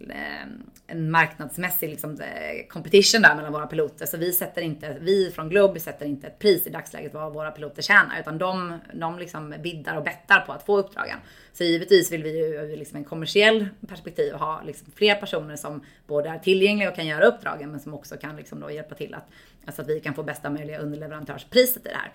eh, 0.00 0.46
en 0.86 1.10
marknadsmässig 1.10 1.88
liksom, 1.88 2.20
eh, 2.20 2.66
competition 2.68 3.22
där 3.22 3.36
mellan 3.36 3.52
våra 3.52 3.66
piloter. 3.66 4.06
Så 4.06 4.16
vi 4.16 4.32
sätter 4.32 4.62
inte, 4.62 4.96
vi 5.00 5.30
från 5.30 5.48
Globe 5.48 5.80
sätter 5.80 6.06
inte 6.06 6.26
ett 6.26 6.38
pris 6.38 6.66
i 6.66 6.70
dagsläget 6.70 7.14
vad 7.14 7.32
våra 7.32 7.50
piloter 7.50 7.82
tjänar. 7.82 8.20
Utan 8.20 8.38
de, 8.38 8.78
de 8.94 9.18
liksom 9.18 9.54
biddar 9.62 9.96
och 9.96 10.04
bettar 10.04 10.40
på 10.40 10.52
att 10.52 10.66
få 10.66 10.78
uppdragen. 10.78 11.18
Så 11.52 11.64
givetvis 11.64 12.12
vill 12.12 12.22
vi 12.22 12.38
ju 12.38 12.44
ur 12.44 12.76
liksom 12.76 12.96
en 12.96 13.04
kommersiell 13.04 13.68
perspektiv 13.88 14.34
ha 14.34 14.62
liksom 14.66 14.92
fler 14.96 15.14
personer 15.14 15.56
som 15.56 15.84
både 16.06 16.28
är 16.28 16.38
tillgängliga 16.38 16.90
och 16.90 16.96
kan 16.96 17.06
göra 17.06 17.24
uppdragen. 17.24 17.70
Men 17.70 17.80
som 17.80 17.94
också 17.94 18.16
kan 18.16 18.36
liksom 18.36 18.60
då 18.60 18.70
hjälpa 18.70 18.94
till 18.94 19.14
att, 19.14 19.28
alltså 19.66 19.82
att 19.82 19.88
vi 19.88 20.00
kan 20.00 20.14
få 20.14 20.22
bästa 20.22 20.50
möjliga 20.50 20.78
underleverantörspriset 20.78 21.86
i 21.86 21.88
det 21.88 21.96
här. 21.96 22.12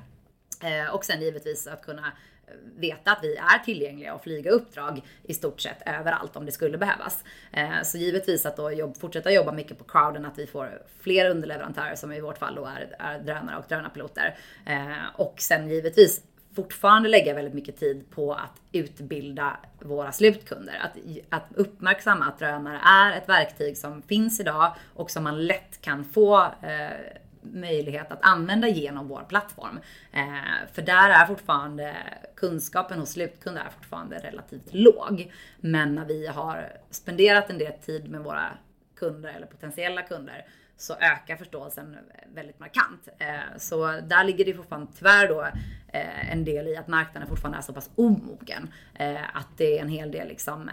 Eh, 0.62 0.96
och 0.96 1.06
sen 1.06 1.22
givetvis 1.22 1.68
att 1.68 1.82
kunna 1.82 2.12
eh, 2.48 2.54
veta 2.76 3.12
att 3.12 3.24
vi 3.24 3.36
är 3.36 3.60
tillgängliga 3.60 4.14
och 4.14 4.24
flyga 4.24 4.52
uppdrag 4.52 5.02
i 5.24 5.34
stort 5.34 5.62
sett 5.62 5.82
överallt 5.86 6.36
om 6.36 6.46
det 6.46 6.52
skulle 6.52 6.78
behövas. 6.78 7.24
Eh, 7.54 7.82
så 7.84 7.98
givetvis 7.98 8.46
att 8.46 8.58
då 8.58 8.72
jobb, 8.72 8.98
fortsätta 8.98 9.32
jobba 9.32 9.52
mycket 9.52 9.78
på 9.78 9.84
crowden, 9.84 10.26
att 10.26 10.40
vi 10.40 10.48
får 10.48 10.82
fler 11.00 11.30
underleverantörer 11.30 11.96
som 11.96 12.12
i 12.12 12.22
vårt 12.22 12.38
fall 12.38 12.56
då 12.56 12.66
är, 12.66 12.96
är 13.00 13.20
drönare 13.20 13.58
och 13.58 13.66
drönarpiloter. 13.68 14.38
Eh, 14.66 15.06
och 15.16 15.36
sen 15.38 15.70
givetvis 15.70 16.22
fortfarande 16.56 17.10
lägga 17.10 17.34
väldigt 17.34 17.54
mycket 17.54 17.80
tid 17.80 18.10
på 18.10 18.34
att 18.34 18.62
utbilda 18.72 19.58
våra 19.80 20.12
slutkunder. 20.12 20.82
Att, 20.84 20.98
att 21.30 21.48
uppmärksamma 21.56 22.26
att 22.26 22.40
drönare 22.40 22.80
är 22.86 23.18
ett 23.18 23.30
verktyg 23.30 23.78
som 23.78 24.02
finns 24.02 24.40
idag 24.40 24.76
och 24.94 25.12
som 25.12 25.24
man 25.24 25.46
lätt 25.46 25.82
kan 25.82 26.06
få 26.06 26.42
eh, 26.42 27.21
möjlighet 27.42 28.12
att 28.12 28.20
använda 28.22 28.68
genom 28.68 29.08
vår 29.08 29.24
plattform. 29.24 29.80
Eh, 30.12 30.68
för 30.74 30.82
där 30.82 31.10
är 31.10 31.26
fortfarande 31.26 31.96
kunskapen 32.36 33.00
hos 33.00 33.10
slutkunder 33.10 33.62
är 33.62 33.70
fortfarande 33.70 34.18
relativt 34.18 34.74
låg. 34.74 35.32
Men 35.60 35.96
när 35.96 36.06
vi 36.06 36.28
har 36.28 36.78
spenderat 36.90 37.50
en 37.50 37.58
del 37.58 37.74
tid 37.74 38.10
med 38.10 38.22
våra 38.22 38.58
kunder 38.96 39.30
eller 39.30 39.48
potentiella 39.48 40.02
kunder 40.02 40.46
så 40.82 40.94
ökar 40.94 41.36
förståelsen 41.36 41.98
väldigt 42.34 42.60
markant. 42.60 43.08
Eh, 43.18 43.58
så 43.58 43.86
där 43.88 44.24
ligger 44.24 44.46
det 44.46 44.54
fortfarande 44.54 44.92
tyvärr 44.98 45.28
då 45.28 45.42
eh, 45.88 46.32
en 46.34 46.46
del 46.46 46.68
i 46.68 46.78
att 46.78 46.88
marknaden 46.88 47.30
fortfarande 47.30 47.58
är 47.58 47.62
så 47.62 47.74
pass 47.74 47.90
omogen. 47.96 48.74
Eh, 48.94 49.38
att 49.38 49.48
det 49.58 49.78
är 49.78 49.82
en 49.82 49.90
hel 49.90 50.12
del 50.12 50.28
liksom 50.28 50.70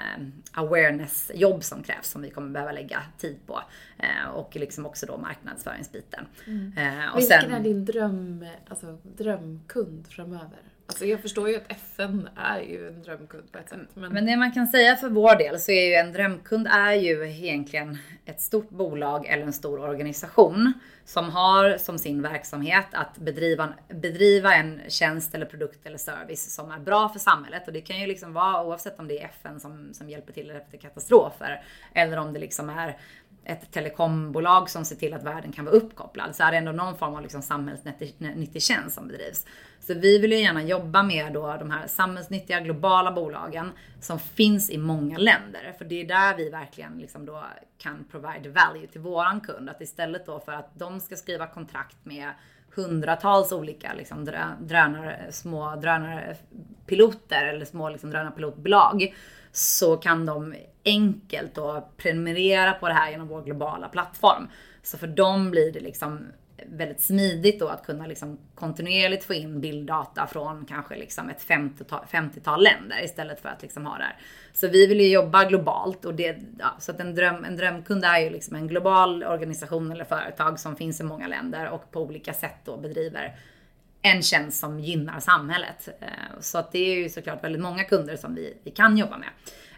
awareness-jobb 0.52 1.64
som 1.64 1.82
krävs 1.82 2.06
som 2.06 2.22
vi 2.22 2.30
kommer 2.30 2.50
behöva 2.50 2.72
lägga 2.72 3.02
tid 3.18 3.38
på. 3.46 3.60
Och 4.32 4.56
liksom 4.56 4.86
också 4.86 5.06
då 5.06 5.16
marknadsföringsbiten. 5.16 6.26
Mm. 6.46 6.72
Och 7.12 7.18
Vilken 7.18 7.40
sen, 7.40 7.52
är 7.52 7.60
din 7.60 7.84
dröm, 7.84 8.46
alltså, 8.68 8.98
drömkund 9.02 10.06
framöver? 10.06 10.58
Alltså 10.90 11.06
jag 11.06 11.20
förstår 11.20 11.48
ju 11.48 11.56
att 11.56 11.72
FN 11.72 12.28
är 12.36 12.60
ju 12.60 12.88
en 12.88 13.02
drömkund 13.02 13.52
på 13.52 13.58
ett 13.58 13.68
sätt. 13.68 13.78
Men... 13.94 14.12
men 14.12 14.26
det 14.26 14.36
man 14.36 14.52
kan 14.52 14.66
säga 14.66 14.96
för 14.96 15.08
vår 15.08 15.36
del 15.36 15.60
så 15.60 15.72
är 15.72 15.88
ju 15.88 15.94
en 15.94 16.12
drömkund 16.12 16.66
är 16.66 16.92
ju 16.92 17.30
egentligen 17.30 17.98
ett 18.24 18.40
stort 18.40 18.70
bolag 18.70 19.26
eller 19.26 19.42
en 19.42 19.52
stor 19.52 19.80
organisation 19.80 20.72
som 21.04 21.30
har 21.30 21.78
som 21.78 21.98
sin 21.98 22.22
verksamhet 22.22 22.86
att 22.92 23.18
bedriva, 23.18 23.68
bedriva 23.88 24.54
en 24.54 24.80
tjänst 24.88 25.34
eller 25.34 25.46
produkt 25.46 25.86
eller 25.86 25.98
service 25.98 26.54
som 26.54 26.70
är 26.70 26.78
bra 26.78 27.08
för 27.08 27.18
samhället. 27.18 27.66
Och 27.66 27.72
det 27.72 27.80
kan 27.80 28.00
ju 28.00 28.06
liksom 28.06 28.32
vara 28.32 28.64
oavsett 28.64 28.98
om 28.98 29.08
det 29.08 29.22
är 29.22 29.24
FN 29.24 29.60
som, 29.60 29.94
som 29.94 30.10
hjälper 30.10 30.32
till 30.32 30.50
efter 30.50 30.78
katastrofer 30.78 31.64
eller 31.94 32.16
om 32.16 32.32
det 32.32 32.38
liksom 32.38 32.70
är 32.70 32.98
ett 33.44 33.72
telekombolag 33.72 34.70
som 34.70 34.84
ser 34.84 34.96
till 34.96 35.14
att 35.14 35.22
världen 35.22 35.52
kan 35.52 35.64
vara 35.64 35.74
uppkopplad 35.74 36.36
så 36.36 36.42
är 36.42 36.50
det 36.50 36.58
ändå 36.58 36.72
någon 36.72 36.98
form 36.98 37.14
av 37.14 37.22
liksom 37.22 37.42
samhällsnyttig 37.42 38.62
tjänst 38.62 38.94
som 38.94 39.08
bedrivs. 39.08 39.46
Så 39.80 39.94
vi 39.94 40.18
vill 40.18 40.32
ju 40.32 40.38
gärna 40.38 40.62
jobba 40.62 41.02
med 41.02 41.32
då 41.32 41.56
de 41.58 41.70
här 41.70 41.86
samhällsnyttiga 41.86 42.60
globala 42.60 43.12
bolagen 43.12 43.72
som 44.00 44.18
finns 44.18 44.70
i 44.70 44.78
många 44.78 45.18
länder. 45.18 45.74
För 45.78 45.84
det 45.84 46.00
är 46.00 46.04
där 46.04 46.36
vi 46.36 46.50
verkligen 46.50 46.98
liksom 46.98 47.26
då 47.26 47.44
kan 47.78 48.04
provide 48.10 48.48
value 48.48 48.86
till 48.86 49.00
våran 49.00 49.40
kund. 49.40 49.70
Att 49.70 49.80
istället 49.80 50.26
då 50.26 50.40
för 50.40 50.52
att 50.52 50.70
de 50.74 51.00
ska 51.00 51.16
skriva 51.16 51.46
kontrakt 51.46 51.96
med 52.02 52.30
hundratals 52.74 53.52
olika 53.52 53.92
liksom, 53.92 54.24
drönare, 54.60 55.26
små 55.30 55.76
drönarpiloter 55.76 57.44
eller 57.44 57.64
små 57.64 57.88
liksom, 57.88 58.10
drönarpilotbolag 58.10 59.14
så 59.52 59.96
kan 59.96 60.26
de 60.26 60.54
enkelt 60.84 61.54
då 61.54 61.88
prenumerera 61.96 62.72
på 62.72 62.88
det 62.88 62.94
här 62.94 63.10
genom 63.10 63.28
vår 63.28 63.42
globala 63.42 63.88
plattform. 63.88 64.48
Så 64.82 64.98
för 64.98 65.06
dem 65.06 65.50
blir 65.50 65.72
det 65.72 65.80
liksom 65.80 66.26
väldigt 66.66 67.00
smidigt 67.00 67.60
då 67.60 67.68
att 67.68 67.86
kunna 67.86 68.06
liksom 68.06 68.38
kontinuerligt 68.54 69.24
få 69.24 69.34
in 69.34 69.60
bilddata 69.60 70.26
från 70.26 70.64
kanske 70.64 70.96
liksom 70.96 71.28
ett 71.28 71.46
50-tal, 71.48 72.06
50 72.08 72.40
länder 72.58 73.04
istället 73.04 73.40
för 73.40 73.48
att 73.48 73.62
liksom 73.62 73.86
ha 73.86 73.96
det 73.98 74.04
här. 74.04 74.16
Så 74.52 74.68
vi 74.68 74.86
vill 74.86 75.00
ju 75.00 75.08
jobba 75.08 75.44
globalt 75.44 76.04
och 76.04 76.14
det, 76.14 76.38
ja, 76.58 76.76
så 76.78 76.92
att 76.92 77.00
en, 77.00 77.14
dröm, 77.14 77.44
en 77.44 77.56
drömkund 77.56 78.04
är 78.04 78.18
ju 78.18 78.30
liksom 78.30 78.56
en 78.56 78.68
global 78.68 79.24
organisation 79.24 79.92
eller 79.92 80.04
företag 80.04 80.60
som 80.60 80.76
finns 80.76 81.00
i 81.00 81.04
många 81.04 81.28
länder 81.28 81.70
och 81.70 81.90
på 81.90 82.02
olika 82.02 82.32
sätt 82.32 82.56
då 82.64 82.76
bedriver 82.76 83.36
en 84.02 84.22
tjänst 84.22 84.60
som 84.60 84.80
gynnar 84.80 85.20
samhället. 85.20 85.88
Eh, 86.00 86.40
så 86.40 86.58
att 86.58 86.72
det 86.72 86.78
är 86.78 86.94
ju 86.94 87.08
såklart 87.08 87.44
väldigt 87.44 87.62
många 87.62 87.84
kunder 87.84 88.16
som 88.16 88.34
vi, 88.34 88.54
vi 88.62 88.70
kan 88.70 88.98
jobba 88.98 89.18
med. 89.18 89.28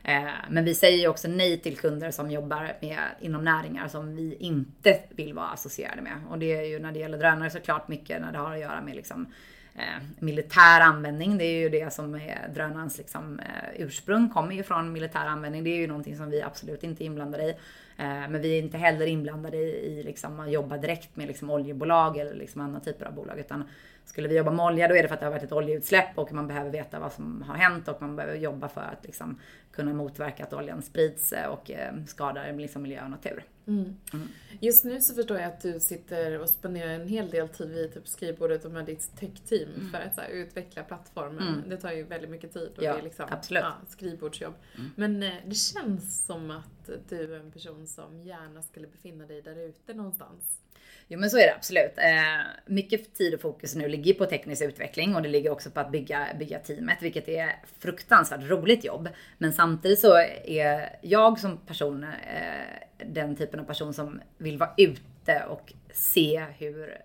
Eh, 0.05 0.33
men 0.51 0.65
vi 0.65 0.75
säger 0.75 0.99
ju 0.99 1.09
också 1.09 1.29
nej 1.29 1.61
till 1.61 1.77
kunder 1.77 2.11
som 2.11 2.31
jobbar 2.31 2.77
med, 2.81 2.99
inom 3.21 3.45
näringar 3.45 3.89
som 3.89 4.17
vi 4.17 4.37
inte 4.41 5.01
vill 5.11 5.35
vara 5.35 5.49
associerade 5.49 6.03
med. 6.03 6.17
Och 6.31 6.39
det 6.39 6.57
är 6.57 6.63
ju 6.63 6.79
när 6.79 6.93
det 6.93 6.99
gäller 6.99 7.19
drönare 7.19 7.51
såklart 7.51 7.89
mycket 7.89 8.21
när 8.21 8.33
det 8.33 8.39
har 8.39 8.53
att 8.53 8.61
göra 8.61 8.81
med 8.81 8.97
liksom 8.97 9.33
eh, 9.75 10.05
militär 10.19 10.81
användning. 10.81 11.39
Det 11.39 11.45
är 11.45 11.59
ju 11.59 11.69
det 11.69 11.93
som 11.93 12.15
är 12.15 12.49
drönarens 12.55 12.99
liksom, 12.99 13.41
eh, 13.41 13.83
ursprung, 13.83 14.29
kommer 14.29 14.55
ju 14.55 14.63
från 14.63 14.93
militär 14.93 15.27
användning. 15.27 15.65
Det 15.65 15.71
är 15.71 15.77
ju 15.77 15.87
någonting 15.87 16.17
som 16.17 16.31
vi 16.31 16.43
absolut 16.43 16.83
inte 16.83 17.05
är 17.05 17.07
inblandade 17.07 17.45
i. 17.45 17.51
Eh, 17.97 18.29
men 18.29 18.43
vi 18.43 18.59
är 18.59 18.63
inte 18.63 18.79
heller 18.79 19.07
inblandade 19.07 19.57
i, 19.57 19.87
i 19.87 20.03
liksom, 20.03 20.41
att 20.41 20.51
jobba 20.51 20.77
direkt 20.77 21.17
med 21.17 21.29
liksom, 21.29 21.51
oljebolag 21.51 22.17
eller 22.17 22.35
liksom, 22.35 22.61
andra 22.61 22.81
typer 22.81 23.07
av 23.07 23.15
bolag. 23.15 23.39
Utan 23.39 23.69
skulle 24.11 24.29
vi 24.29 24.37
jobba 24.37 24.51
med 24.51 24.65
olja 24.65 24.89
då 24.89 24.95
är 24.95 25.03
det 25.03 25.09
för 25.09 25.15
att 25.15 25.21
det 25.21 25.27
har 25.27 25.33
varit 25.33 25.43
ett 25.43 25.53
oljeutsläpp 25.53 26.19
och 26.19 26.33
man 26.33 26.47
behöver 26.47 26.71
veta 26.71 26.99
vad 26.99 27.13
som 27.13 27.43
har 27.43 27.55
hänt 27.55 27.89
och 27.89 28.03
man 28.03 28.17
behöver 28.17 28.37
jobba 28.37 28.69
för 28.69 28.81
att 28.81 29.07
liksom, 29.07 29.39
kunna 29.73 29.95
motverka 29.95 30.45
att 30.45 30.53
oljan 30.53 30.83
sprids 30.83 31.35
och 31.51 31.71
eh, 31.71 32.05
skadar 32.07 32.53
liksom, 32.53 32.83
miljö 32.83 33.05
och 33.05 33.11
natur. 33.11 33.45
Mm. 33.67 33.97
Mm. 34.13 34.29
Just 34.61 34.85
nu 34.85 35.01
så 35.01 35.15
förstår 35.15 35.39
jag 35.39 35.49
att 35.49 35.61
du 35.61 35.81
sitter 35.81 36.41
och 36.41 36.49
spenderar 36.49 36.91
en 36.91 37.09
hel 37.09 37.31
del 37.31 37.49
tid 37.49 37.69
vid 37.69 37.95
typ 37.95 38.09
skrivbordet 38.09 38.65
och 38.65 38.71
med 38.71 38.85
ditt 38.85 39.17
tech-team 39.17 39.69
mm. 39.77 39.91
för 39.91 39.99
att 39.99 40.17
här, 40.17 40.29
utveckla 40.29 40.83
plattformen. 40.83 41.49
Mm. 41.49 41.69
Det 41.69 41.77
tar 41.77 41.93
ju 41.93 42.03
väldigt 42.03 42.31
mycket 42.31 42.53
tid 42.53 42.73
och 42.77 42.83
ja, 42.83 42.93
det 42.93 42.99
är 42.99 43.03
liksom 43.03 43.27
absolut. 43.31 43.63
Ja, 43.63 43.75
skrivbordsjobb. 43.89 44.55
Mm. 44.75 44.91
Men 44.97 45.23
eh, 45.23 45.35
det 45.47 45.55
känns 45.55 46.27
som 46.27 46.51
att 46.51 46.91
du 47.09 47.35
är 47.35 47.41
en 47.41 47.51
person 47.51 47.87
som 47.87 48.21
gärna 48.23 48.63
skulle 48.63 48.87
befinna 48.87 49.27
dig 49.27 49.43
där 49.43 49.59
ute 49.59 49.95
någonstans. 49.95 50.61
Jo 51.09 51.19
men 51.19 51.31
så 51.31 51.39
är 51.39 51.47
det 51.47 51.55
absolut. 51.55 51.99
Eh, 51.99 52.47
mycket 52.67 53.15
tid 53.15 53.35
och 53.35 53.41
fokus 53.41 53.75
nu 53.75 53.89
ligger 53.89 54.15
på 54.15 54.27
teknisk 54.27 54.63
utveckling 54.63 55.15
och 55.15 55.23
det 55.23 55.29
ligger 55.29 55.51
också 55.51 55.71
på 55.71 55.81
att 55.81 55.93
bygga, 55.93 56.27
bygga 56.39 56.59
teamet, 56.59 56.99
vilket 57.01 57.29
är 57.29 57.57
fruktansvärt 57.79 58.43
roligt 58.43 58.85
jobb. 58.85 59.09
Men 59.39 59.53
samtidigt 59.53 59.99
så 59.99 60.17
är 60.45 60.97
jag 61.03 61.39
som 61.39 61.59
person 61.59 62.05
eh, 62.05 63.07
den 63.07 63.37
typen 63.37 63.61
av 63.61 63.65
person 63.65 63.95
som 63.95 64.21
vill 64.39 64.59
vara 64.59 64.75
ute 64.77 65.45
och 65.49 65.73
se 65.93 66.45
hur 66.59 66.97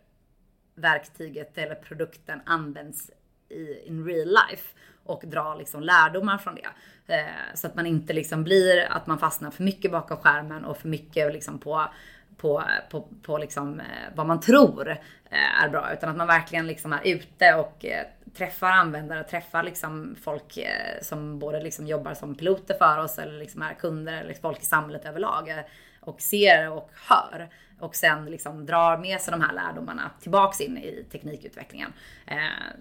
verktyget 0.75 1.57
eller 1.57 1.75
produkten 1.75 2.41
används 2.45 3.11
i 3.49 3.87
in 3.87 4.05
real 4.05 4.27
life 4.27 4.75
och 5.03 5.23
dra 5.25 5.55
liksom 5.55 5.83
lärdomar 5.83 6.37
från 6.37 6.55
det. 6.55 6.67
Eh, 7.13 7.55
så 7.55 7.67
att 7.67 7.75
man 7.75 7.85
inte 7.85 8.13
liksom 8.13 8.43
blir 8.43 8.91
att 8.91 9.07
man 9.07 9.19
fastnar 9.19 9.51
för 9.51 9.63
mycket 9.63 9.91
bakom 9.91 10.17
skärmen 10.17 10.65
och 10.65 10.77
för 10.77 10.87
mycket 10.87 11.33
liksom 11.33 11.59
på 11.59 11.89
på, 12.37 12.63
på, 12.89 13.07
på 13.21 13.37
liksom, 13.37 13.79
eh, 13.79 13.85
vad 14.15 14.25
man 14.25 14.39
tror 14.39 14.89
eh, 15.29 15.63
är 15.63 15.69
bra. 15.69 15.93
Utan 15.93 16.09
att 16.09 16.17
man 16.17 16.27
verkligen 16.27 16.67
liksom 16.67 16.93
är 16.93 17.01
ute 17.03 17.53
och 17.53 17.85
eh, 17.85 18.05
träffar 18.37 18.71
användare, 18.71 19.23
träffar 19.23 19.63
liksom 19.63 20.15
folk 20.23 20.59
som 21.01 21.39
både 21.39 21.63
liksom 21.63 21.87
jobbar 21.87 22.13
som 22.13 22.35
piloter 22.35 22.73
för 22.73 22.97
oss 22.97 23.19
eller 23.19 23.39
liksom 23.39 23.61
är 23.61 23.73
kunder 23.73 24.21
eller 24.21 24.33
folk 24.33 24.61
i 24.61 24.65
samhället 24.65 25.05
överlag. 25.05 25.63
Och 25.99 26.21
ser 26.21 26.71
och 26.71 26.89
hör 27.09 27.49
och 27.79 27.95
sen 27.95 28.25
liksom 28.25 28.65
drar 28.65 28.97
med 28.97 29.21
sig 29.21 29.31
de 29.31 29.41
här 29.41 29.53
lärdomarna 29.53 30.11
tillbaks 30.21 30.61
in 30.61 30.77
i 30.77 31.05
teknikutvecklingen. 31.11 31.93
Eh, 32.27 32.37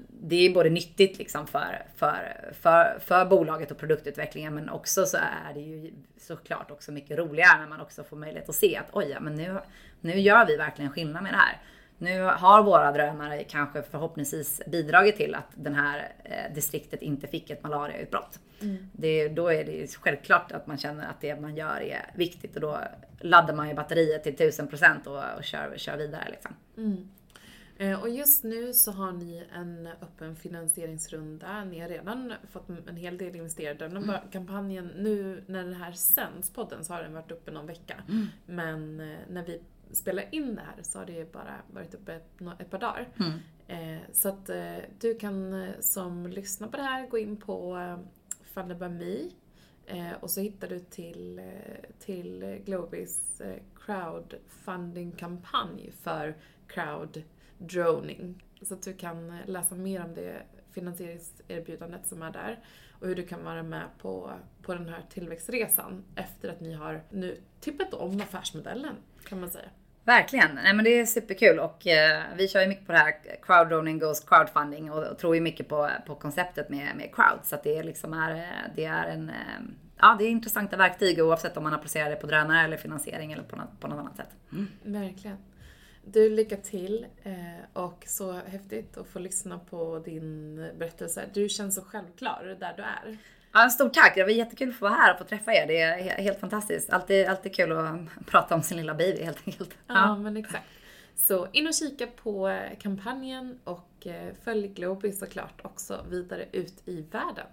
det 0.08 0.36
är 0.36 0.54
både 0.54 0.70
nyttigt 0.70 1.18
liksom 1.18 1.46
för, 1.46 1.82
för, 1.96 2.52
för, 2.60 2.98
för 3.06 3.24
bolaget 3.24 3.70
och 3.70 3.78
produktutvecklingen 3.78 4.54
men 4.54 4.68
också 4.68 5.06
så 5.06 5.16
är 5.16 5.54
det 5.54 5.60
ju 5.60 5.92
såklart 6.16 6.70
också 6.70 6.92
mycket 6.92 7.18
roligare 7.18 7.60
när 7.60 7.66
man 7.66 7.80
också 7.80 8.04
får 8.04 8.16
möjlighet 8.16 8.48
att 8.48 8.54
se 8.54 8.76
att 8.76 8.88
oj, 8.92 9.08
ja, 9.10 9.20
men 9.20 9.34
nu, 9.34 9.58
nu 10.00 10.20
gör 10.20 10.46
vi 10.46 10.56
verkligen 10.56 10.90
skillnad 10.90 11.22
med 11.22 11.32
det 11.32 11.36
här. 11.36 11.60
Nu 11.98 12.22
har 12.22 12.62
våra 12.62 12.92
drönare 12.92 13.44
kanske 13.44 13.82
förhoppningsvis 13.82 14.62
bidragit 14.66 15.16
till 15.16 15.34
att 15.34 15.48
det 15.54 15.70
här 15.70 16.12
eh, 16.24 16.54
distriktet 16.54 17.02
inte 17.02 17.26
fick 17.26 17.50
ett 17.50 17.62
malariautbrott. 17.62 18.40
Mm. 18.60 18.90
Det, 18.92 19.28
då 19.28 19.48
är 19.48 19.64
det 19.64 19.96
självklart 19.96 20.52
att 20.52 20.66
man 20.66 20.78
känner 20.78 21.06
att 21.06 21.20
det 21.20 21.40
man 21.40 21.56
gör 21.56 21.80
är 21.80 22.10
viktigt 22.14 22.54
och 22.54 22.60
då 22.60 22.78
laddar 23.20 23.54
man 23.54 23.68
ju 23.68 23.74
batteriet 23.74 24.22
till 24.22 24.34
1000% 24.36 25.06
och, 25.06 25.38
och 25.38 25.44
kör, 25.44 25.74
kör 25.76 25.96
vidare. 25.96 26.28
Liksom. 26.30 26.54
Mm. 26.76 27.08
Eh, 27.76 28.00
och 28.00 28.08
just 28.08 28.44
nu 28.44 28.72
så 28.72 28.90
har 28.90 29.12
ni 29.12 29.44
en 29.54 29.86
öppen 29.86 30.36
finansieringsrunda. 30.36 31.64
Ni 31.64 31.80
har 31.80 31.88
redan 31.88 32.32
fått 32.50 32.68
en 32.88 32.96
hel 32.96 33.18
del 33.18 33.36
investerare. 33.36 33.74
Den 33.74 33.96
mm. 33.96 34.16
kampanjen, 34.32 34.86
nu 34.86 35.44
när 35.46 35.64
den 35.64 35.74
här 35.74 35.92
sänds, 35.92 36.52
podden, 36.52 36.84
så 36.84 36.92
har 36.92 37.02
den 37.02 37.14
varit 37.14 37.30
uppe 37.30 37.50
någon 37.50 37.66
vecka. 37.66 38.02
Mm. 38.08 38.26
Men 38.46 39.00
eh, 39.00 39.18
när 39.28 39.44
vi 39.44 39.60
spelar 39.92 40.34
in 40.34 40.54
det 40.54 40.60
här 40.60 40.82
så 40.82 40.98
har 40.98 41.06
det 41.06 41.32
bara 41.32 41.54
varit 41.72 41.94
uppe 41.94 42.14
ett, 42.14 42.40
ett 42.58 42.70
par 42.70 42.78
dagar. 42.78 43.08
Mm. 43.20 43.32
Eh, 43.66 44.02
så 44.12 44.28
att 44.28 44.50
du 45.00 45.14
kan 45.14 45.66
som 45.80 46.26
lyssnar 46.26 46.68
på 46.68 46.76
det 46.76 46.82
här 46.82 47.06
gå 47.06 47.18
in 47.18 47.36
på 47.36 47.78
Funded 48.44 48.78
by 48.78 48.88
Me 48.88 49.30
och 50.20 50.30
så 50.30 50.40
hittar 50.40 50.68
du 50.68 50.80
till, 50.80 51.40
till 51.98 52.60
Globis 52.64 53.42
crowdfunding-kampanj 53.74 55.92
för 56.02 56.36
crowd 56.66 57.22
droning. 57.58 58.44
Så 58.62 58.74
att 58.74 58.82
du 58.82 58.94
kan 58.94 59.38
läsa 59.46 59.74
mer 59.74 60.04
om 60.04 60.14
det 60.14 60.42
finansieringserbjudandet 60.74 62.06
som 62.06 62.22
är 62.22 62.32
där 62.32 62.64
och 63.04 63.08
hur 63.08 63.16
du 63.16 63.26
kan 63.26 63.44
vara 63.44 63.62
med 63.62 63.84
på, 63.98 64.32
på 64.62 64.74
den 64.74 64.88
här 64.88 65.02
tillväxtresan 65.10 66.04
efter 66.14 66.48
att 66.48 66.60
ni 66.60 66.72
har 66.72 67.02
nu 67.10 67.40
tippat 67.60 67.94
om 67.94 68.20
affärsmodellen 68.20 68.96
kan 69.28 69.40
man 69.40 69.50
säga. 69.50 69.68
Verkligen, 70.04 70.54
nej 70.54 70.74
men 70.74 70.84
det 70.84 70.90
är 70.90 71.06
superkul 71.06 71.58
och 71.58 71.86
eh, 71.86 72.22
vi 72.36 72.48
kör 72.48 72.60
ju 72.60 72.68
mycket 72.68 72.86
på 72.86 72.92
det 72.92 72.98
här 72.98 73.14
crowdroning 73.42 73.98
goes 73.98 74.20
crowdfunding 74.20 74.90
och, 74.90 75.04
och 75.04 75.18
tror 75.18 75.34
ju 75.34 75.40
mycket 75.40 75.68
på, 75.68 75.90
på 76.06 76.14
konceptet 76.14 76.68
med, 76.68 76.96
med 76.96 77.14
crowd 77.14 77.38
så 77.42 77.54
att 77.54 77.62
det 77.62 77.82
liksom 77.82 78.12
är, 78.12 78.46
det 78.76 78.84
är 78.84 79.08
en 79.08 79.28
eh, 79.28 79.34
Ja, 79.98 80.16
det 80.18 80.24
är 80.24 80.30
intressanta 80.30 80.76
verktyg 80.76 81.18
oavsett 81.18 81.56
om 81.56 81.62
man 81.62 81.74
applicerar 81.74 82.10
det 82.10 82.16
på 82.16 82.26
drönare 82.26 82.64
eller 82.64 82.76
finansiering 82.76 83.32
eller 83.32 83.42
på 83.42 83.56
något, 83.56 83.80
på 83.80 83.88
något 83.88 83.98
annat 83.98 84.16
sätt. 84.16 84.28
Mm. 84.52 84.68
Verkligen. 84.82 85.36
Du, 86.06 86.30
lycka 86.30 86.56
till 86.56 87.06
eh, 87.22 87.32
och 87.82 88.04
så 88.06 88.32
häftigt 88.32 88.96
att 88.96 89.06
få 89.06 89.18
lyssna 89.18 89.58
på 89.58 89.98
din 89.98 90.56
berättelse. 90.78 91.24
Du 91.34 91.48
känns 91.48 91.74
så 91.74 91.82
självklar 91.82 92.56
där 92.60 92.74
du 92.76 92.82
är. 92.82 93.18
Ja, 93.52 93.70
stort 93.70 93.94
tack! 93.94 94.14
Det 94.14 94.22
var 94.22 94.30
jättekul 94.30 94.68
att 94.68 94.74
få 94.74 94.84
vara 94.84 94.94
här 94.94 95.12
och 95.12 95.18
få 95.18 95.24
träffa 95.24 95.52
er. 95.52 95.66
Det 95.66 95.80
är 95.80 96.22
helt 96.22 96.40
fantastiskt. 96.40 96.90
Alltid, 96.90 97.26
alltid 97.26 97.54
kul 97.54 97.72
att 97.72 98.00
prata 98.26 98.54
om 98.54 98.62
sin 98.62 98.76
lilla 98.76 98.94
baby 98.94 99.22
helt 99.22 99.42
enkelt. 99.46 99.70
Ja, 99.86 99.94
ja 99.94 100.16
men 100.16 100.36
exakt. 100.36 100.66
Så 101.16 101.48
in 101.52 101.66
och 101.66 101.74
kika 101.74 102.06
på 102.06 102.60
kampanjen 102.80 103.58
och 103.64 104.06
eh, 104.06 104.34
följ 104.44 104.68
Globi 104.68 105.12
såklart 105.12 105.60
också 105.62 106.04
vidare 106.08 106.46
ut 106.52 106.88
i 106.88 107.00
världen. 107.10 107.46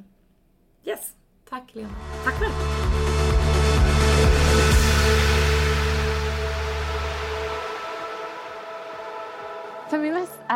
Yes! 0.84 1.14
Tack 1.50 1.76
Lena. 1.76 1.90
Tack 2.24 2.34
själv! 2.34 3.11